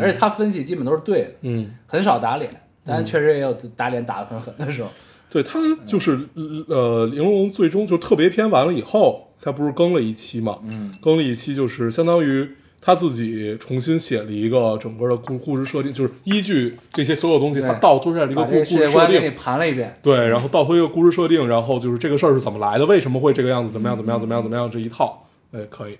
[0.00, 2.50] 而且他分析基本都是对的，嗯，很少打脸，
[2.84, 4.88] 但确实也有打脸打得很狠的时候。
[5.30, 6.28] 对他就是
[6.68, 10.58] 呃，玲珑最终就特别篇完了以后，他不是更了一期嘛？
[10.62, 12.48] 嗯，更了一期就是相当于
[12.84, 19.34] 他自己重新写了一个整个的故故事设定，就是依据这些所有东西，他倒推出来了一个故故事设观给你定。
[19.36, 19.96] 盘了一遍。
[20.02, 25.96] 对，然后倒推一个故事设定，然后就是这个事儿是怎么来的，为什么会这个样子，怎么样，怎么样，怎么样，怎么样，这一套，哎，可以。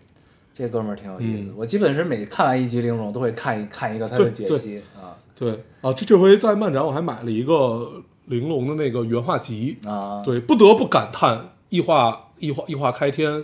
[0.54, 13.42] 这哥们儿挺有意思，嗯我基本是每看完一集《玲珑》都会看一看一个他的解析啊对啊，这这回在漫展我还买了一个玲珑的那个原画集，啊，对，不得不感叹异化异化异化开天，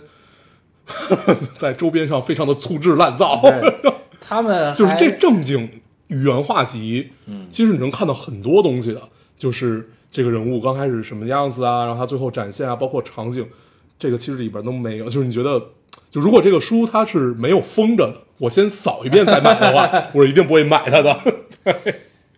[1.57, 5.69] 在周边上非常的粗制滥造，对， 他们就是这正经
[6.07, 9.01] 原画集，嗯其实你能看到很多东西的，
[9.37, 13.45] 就是这个人物刚开始什么样子啊，然后他最后展现啊，包括场景，
[13.97, 15.05] 这个其实里边都没有。
[15.05, 15.59] 就是你觉得，
[16.09, 21.19] 就如果这个书它是没有封着的，我先扫一遍再买的话， 我一定不会买它的。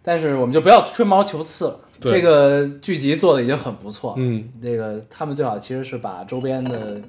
[0.03, 1.79] 但是我们就不要吹毛求疵了。
[2.01, 6.99] 这个剧集做的已经很不错，嗯，这个他们最好其实是把周边的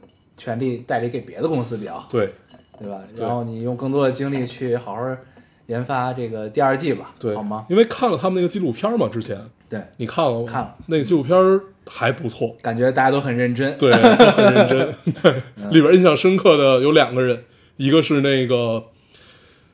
[0.43, 2.32] 权利代理给别的公司比较好，对。
[2.80, 2.99] 对吧？
[3.16, 5.16] 然后你用更多的精力去好好
[5.66, 7.64] 研发这个第二季吧，对，好吗？
[7.68, 9.38] 因为看了他们那个纪录片嘛，之前。
[9.68, 10.47] 对，你看了吗？
[10.51, 10.74] 看了。
[10.86, 11.36] 那个纪录片
[11.86, 14.95] 还不错，感觉大家都很认真，对， 都很认真。
[15.70, 17.45] 里边印象深刻的有两个人，
[17.76, 18.82] 一个是那个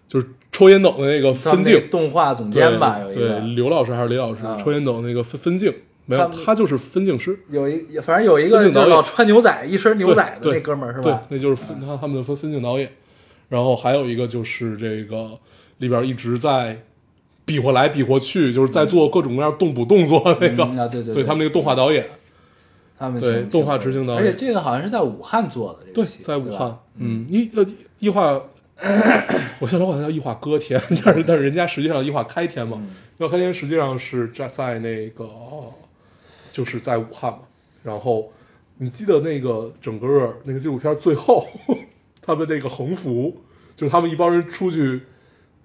[0.07, 5.73] 就是抽烟斗的那个分镜，动画总监吧，有一对，个刘老师还是李老师，啊抽烟斗那个分分镜，
[6.11, 12.91] 没有，他就是分镜师，有一反正有一个老穿牛仔，一身牛仔的那哥们儿是对？，那就是分他他们的分分镜导演。
[13.51, 15.39] 然后还有一个就是这个
[15.79, 16.83] 里边一直在
[17.45, 22.07] 比划来比划去，就是在做各种各样动捕动作的那个，嗯啊对对他们那个动画导演，
[22.99, 27.65] 他们对动画执行导演而且这个好像是在武汉做的这对，个对，在武汉，嗯，一呃
[27.99, 28.39] 一化，
[29.61, 35.25] 我现在管它叫一化歌天， 但是但是人家实际上一化开天嘛，嗯异化开天实际上是在在那个
[36.59, 37.39] 就是在武汉嘛，
[37.85, 38.33] 然后
[38.79, 41.47] 你记得那个整个那个纪录片最后
[42.21, 43.37] 他们那个横幅，
[43.77, 45.03] 就是他们一帮人出去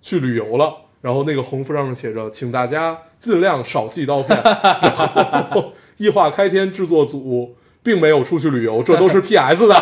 [0.04, 0.72] 去旅游了。
[1.02, 9.76] 然后那个横幅上面写着：“请大家尽量少寄刀片。”然后异化开天制作组并没有出去旅游，这都是 PS 的。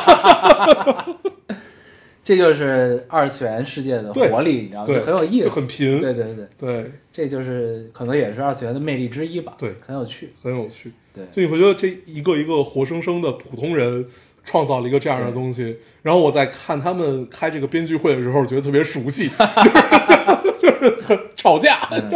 [2.24, 4.86] 这就是二次元世界的活力，你知道吗？
[4.86, 9.74] 对，就很有意思，就很贫，对对对，对，这就是可能也是二次元的魅力之一吧，对。
[9.86, 10.92] 很有趣，很有趣。
[11.14, 11.26] 对。
[11.32, 14.06] 就你会觉得这一个一个活生生的普通人
[14.44, 19.30] 创造了一个这样的东西，然后我在看他们开这个编剧会的时候，觉得特别熟悉，
[20.60, 22.12] 就是就是很吵架，嗯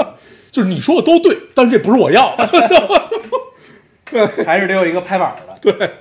[0.51, 2.47] 就是你说的都对，但是这不是我要的，
[4.10, 5.91] 对还是得有一个拍板的，对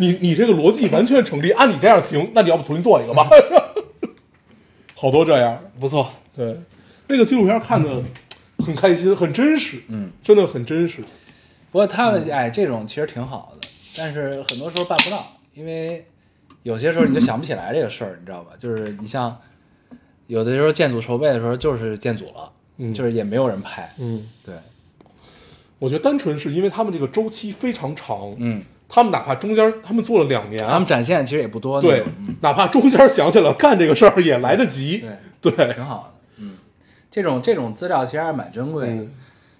[0.00, 3.28] 你你这个逻辑完全成立，按你这样行，那你要不重新做一个吧？
[4.96, 6.58] 好多这样，不错，对，
[7.06, 8.02] 那个纪录片看的
[8.58, 11.02] 很开心，很真实，嗯，真的很真实。
[11.70, 16.06] 不过他们哎，这种其实挺好的，但是很多时候办不到，因为
[16.62, 18.52] 有些时候你就想不起来这个事儿，你知道吧？
[18.58, 19.36] 就是你像
[20.26, 24.54] 有的时候建组筹备的时候，就是建组了，嗯就是也没有人拍，嗯，对，
[25.78, 28.62] 我觉得单纯是因为他们这个周期非常长，嗯，
[28.92, 35.04] 他们哪怕中间他们做了两年，他们展现其实也不多，对嗯，哪怕中间想起来干这个事儿也来得及，
[35.40, 36.58] 对，对，挺好的，嗯，
[37.10, 39.10] 这种这种资料其实还是蛮珍贵的，嗯。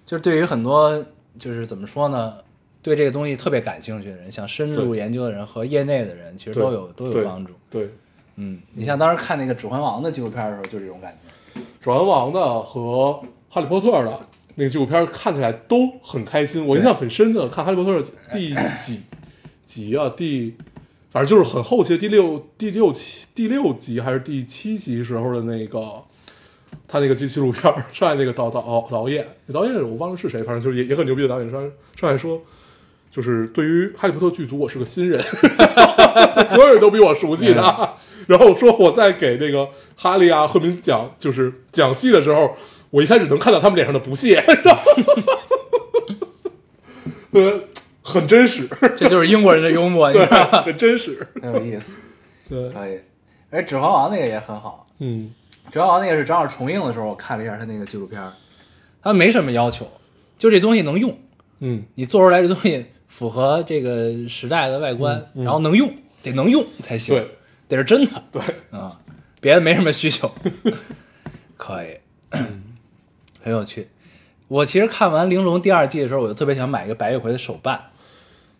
[0.05, 1.01] 就是对于很多
[1.39, 2.33] 就是怎么说呢，
[2.81, 7.53] 对这个东西特别感兴趣的人，想深入研究的人和业内的人，其实都有都有帮助。
[7.69, 7.89] 对，
[8.35, 11.61] 嗯，你像当时看那个《指环王》的纪录片的时候，就这种感觉。
[11.81, 12.81] 《指环王》的和
[13.47, 14.19] 《哈利波特》的
[14.55, 17.99] 那个纪录片看起来都很开心，我印象很深的，看《哈利波特》
[18.33, 18.53] 第
[18.85, 19.01] 几
[19.73, 20.11] 集啊？
[20.15, 20.55] 第
[21.11, 26.03] 反正就是很后期的，第六第六期第六集还是第七集时候的那个。
[26.87, 32.41] 他那个纪纪录片儿上来那个导导导演，导演我忘了是谁，反正就是也也很牛逼的导演上上来说，
[33.09, 35.21] 就是对于《哈利波特》剧组我是个新人，
[36.49, 37.93] 所有人都比我熟悉的。
[38.27, 42.57] 然后说我在给这个哈利啊、赫敏讲就是讲戏的时候，
[42.89, 44.43] 我一开始能看到他们脸上的不屑，
[48.11, 51.99] 很真实， 这就是英国人的幽默， 你对知道吧，很真实， 很有意思，
[52.49, 52.99] 对，可以。
[53.49, 55.33] 而《指环王》那个也很好，嗯
[55.73, 58.21] 《指环王》那个是正好重映的时候，我看了一下他那个纪录片，
[59.01, 59.89] 他没什么要求，
[60.37, 61.17] 就这东西能用，
[61.59, 61.83] 嗯。
[61.95, 65.43] 你做出来这东西符合这个时代的外观，嗯嗯。
[65.43, 65.93] 然后能用，
[66.23, 67.27] 得能用才行，对，
[67.67, 68.41] 得是真的，对，
[68.71, 68.99] 啊，
[69.41, 70.31] 别的没什么需求，
[71.57, 71.97] 可以，
[73.41, 73.89] 很有趣。
[74.47, 77.81] 我其实看完《玲珑》第二季的时候，我就特别想买一个白月葵的手办，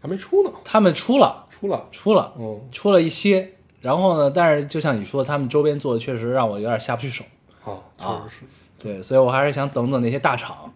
[0.02, 2.60] 还没出呢，他们出了，出了，出了，嗯。
[2.72, 7.24] 出了一些，然后呢，但是就像你说，他们周边做的确实让我有点下不去手，
[7.64, 8.46] 啊，确啊实是，
[8.80, 10.74] 对，所以我还是想等等那些大厂，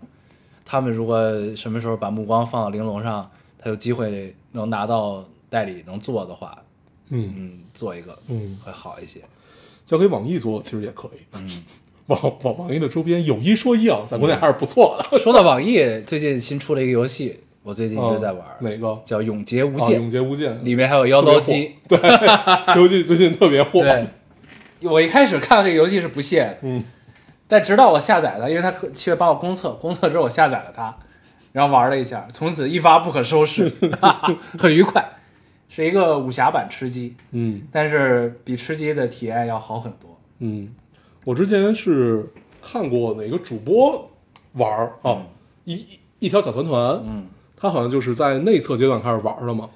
[0.64, 1.20] 他们如果
[1.56, 6.58] 什么时候把目光放到玲珑上，他有机会能拿到代理能做的话，
[7.10, 7.34] 嗯。
[7.36, 9.22] 嗯，做一个，嗯，会好一些。
[9.88, 11.64] 交给网易做其实也可以，嗯，
[12.08, 15.20] 网网网易的周边有一说一啊，在国内还是不错的。
[15.20, 19.02] 说到网易，最近新出了一个游戏，我最近一直在玩，嗯哪个？
[19.04, 21.72] 叫《永劫无啊，间永》，劫无间，里面还有妖刀姬。
[21.88, 21.98] 对，
[22.78, 23.82] 游戏最近特别火。
[23.82, 24.08] 对，
[24.84, 26.84] 我一开始看到这个游戏是不屑的，嗯，
[27.48, 30.96] 但直到我下载了，因为他去帮我公测，公测之后我下载了它，
[31.54, 33.68] 然后玩了一下，从此一发不可收拾，
[34.60, 35.04] 很愉快。
[35.68, 40.22] 是一个武侠版吃鸡，嗯但是比吃鸡的体验要好很多。
[40.38, 40.70] 嗯，
[41.26, 44.08] 我之前是看过哪个主播
[44.54, 45.24] 玩儿啊，
[45.64, 45.88] 一一
[46.20, 47.26] 一条小团团，嗯，
[47.66, 49.68] 他好像就是在内测阶段开始玩的嘛，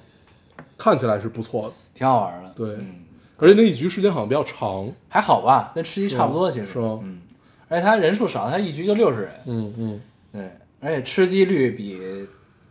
[0.78, 2.52] 看起来是不错的，挺好玩的。
[2.56, 3.04] 对嗯，
[3.36, 4.88] 而且那一局时间好像比较长。
[5.08, 7.20] 还好吧，跟吃鸡差不多，其实是吗嗯，
[7.68, 10.00] 而且他人数少，他一局就六十人，嗯嗯
[10.32, 12.00] 对，而且吃鸡率比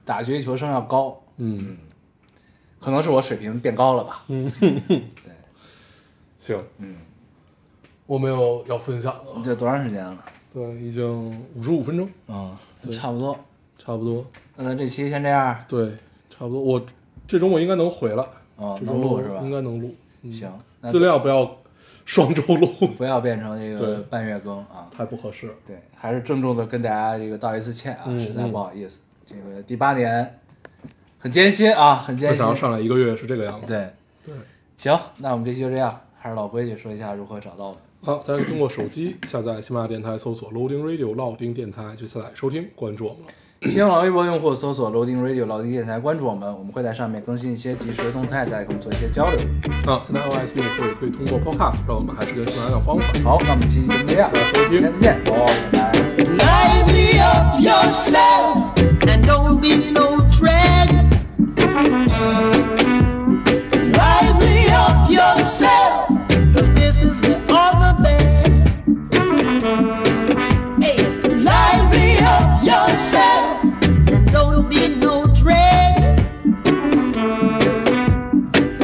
[0.05, 1.77] 打绝地求生要高，嗯
[2.79, 4.23] 可能是我水平变高了吧。
[4.29, 5.01] 嗯，对，
[6.39, 6.95] 行，嗯，
[8.05, 10.17] 我没有要分享的，这多长时间了？
[10.53, 12.57] 对，已经五十五分钟，嗯，
[12.91, 13.37] 差不多。
[13.79, 14.23] 差不多，
[14.57, 15.89] 那咱这期先这样，对，
[16.29, 16.61] 差不多。
[16.61, 16.85] 我
[17.27, 18.23] 这周末应该能回来，
[18.57, 19.39] 哦，这周能录是吧？
[19.41, 19.95] 应该能录。
[20.21, 20.51] 嗯行，
[20.81, 21.57] 那尽量不要
[22.05, 22.67] 双周录，
[22.97, 24.89] 不要变成这个半月更啊。
[24.95, 25.49] 太不合适。
[25.65, 28.99] 对，还是郑重的跟大家这个道一次歉啊，嗯实在不好意思。
[29.25, 30.39] 这个第八年
[31.17, 32.49] 很艰辛啊，很艰辛为啥。
[32.49, 33.67] 要上来一个月是这个样子？
[33.67, 34.35] 对，对。
[34.77, 37.79] 行，那我们这期就这样，还是老规矩，说一下如何找到我们。
[38.01, 43.27] 好，大家通过手机下载喜马拉雅电台，搜索 Loading Radio 老丁电台去下载收听，关注我们了。
[43.63, 49.35] 新浪微博用户搜索 Loading Radio 老丁电台，关注我们，我们会在上面更新一些即时的动态，大家跟我们做一些交流。
[49.85, 53.05] 啊，现在 OS 用户也可以通过 Podcast 让我们还是跟喜马拉雅的方法。
[53.29, 55.91] 好，那我们这期节目这样，收听下次见，哦，拜拜。
[56.39, 58.71] Lively up yourself
[59.07, 60.87] and don't be no drag.
[63.93, 65.78] Lively up yourself,
[72.99, 73.63] yourself
[74.11, 76.19] and don't be no drag.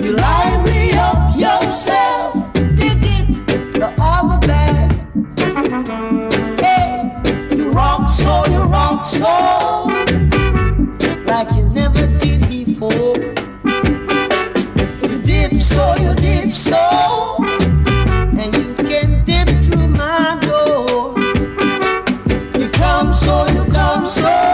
[0.01, 4.93] You lively up yourself, dig it, the other bed.
[6.61, 7.11] Hey,
[7.57, 9.85] you rock so, you rock so,
[11.25, 13.17] like you never did before.
[15.09, 17.04] You dip so, you dip so,
[24.07, 24.45] so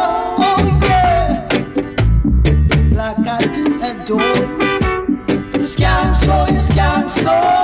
[6.75, 7.60] yeah.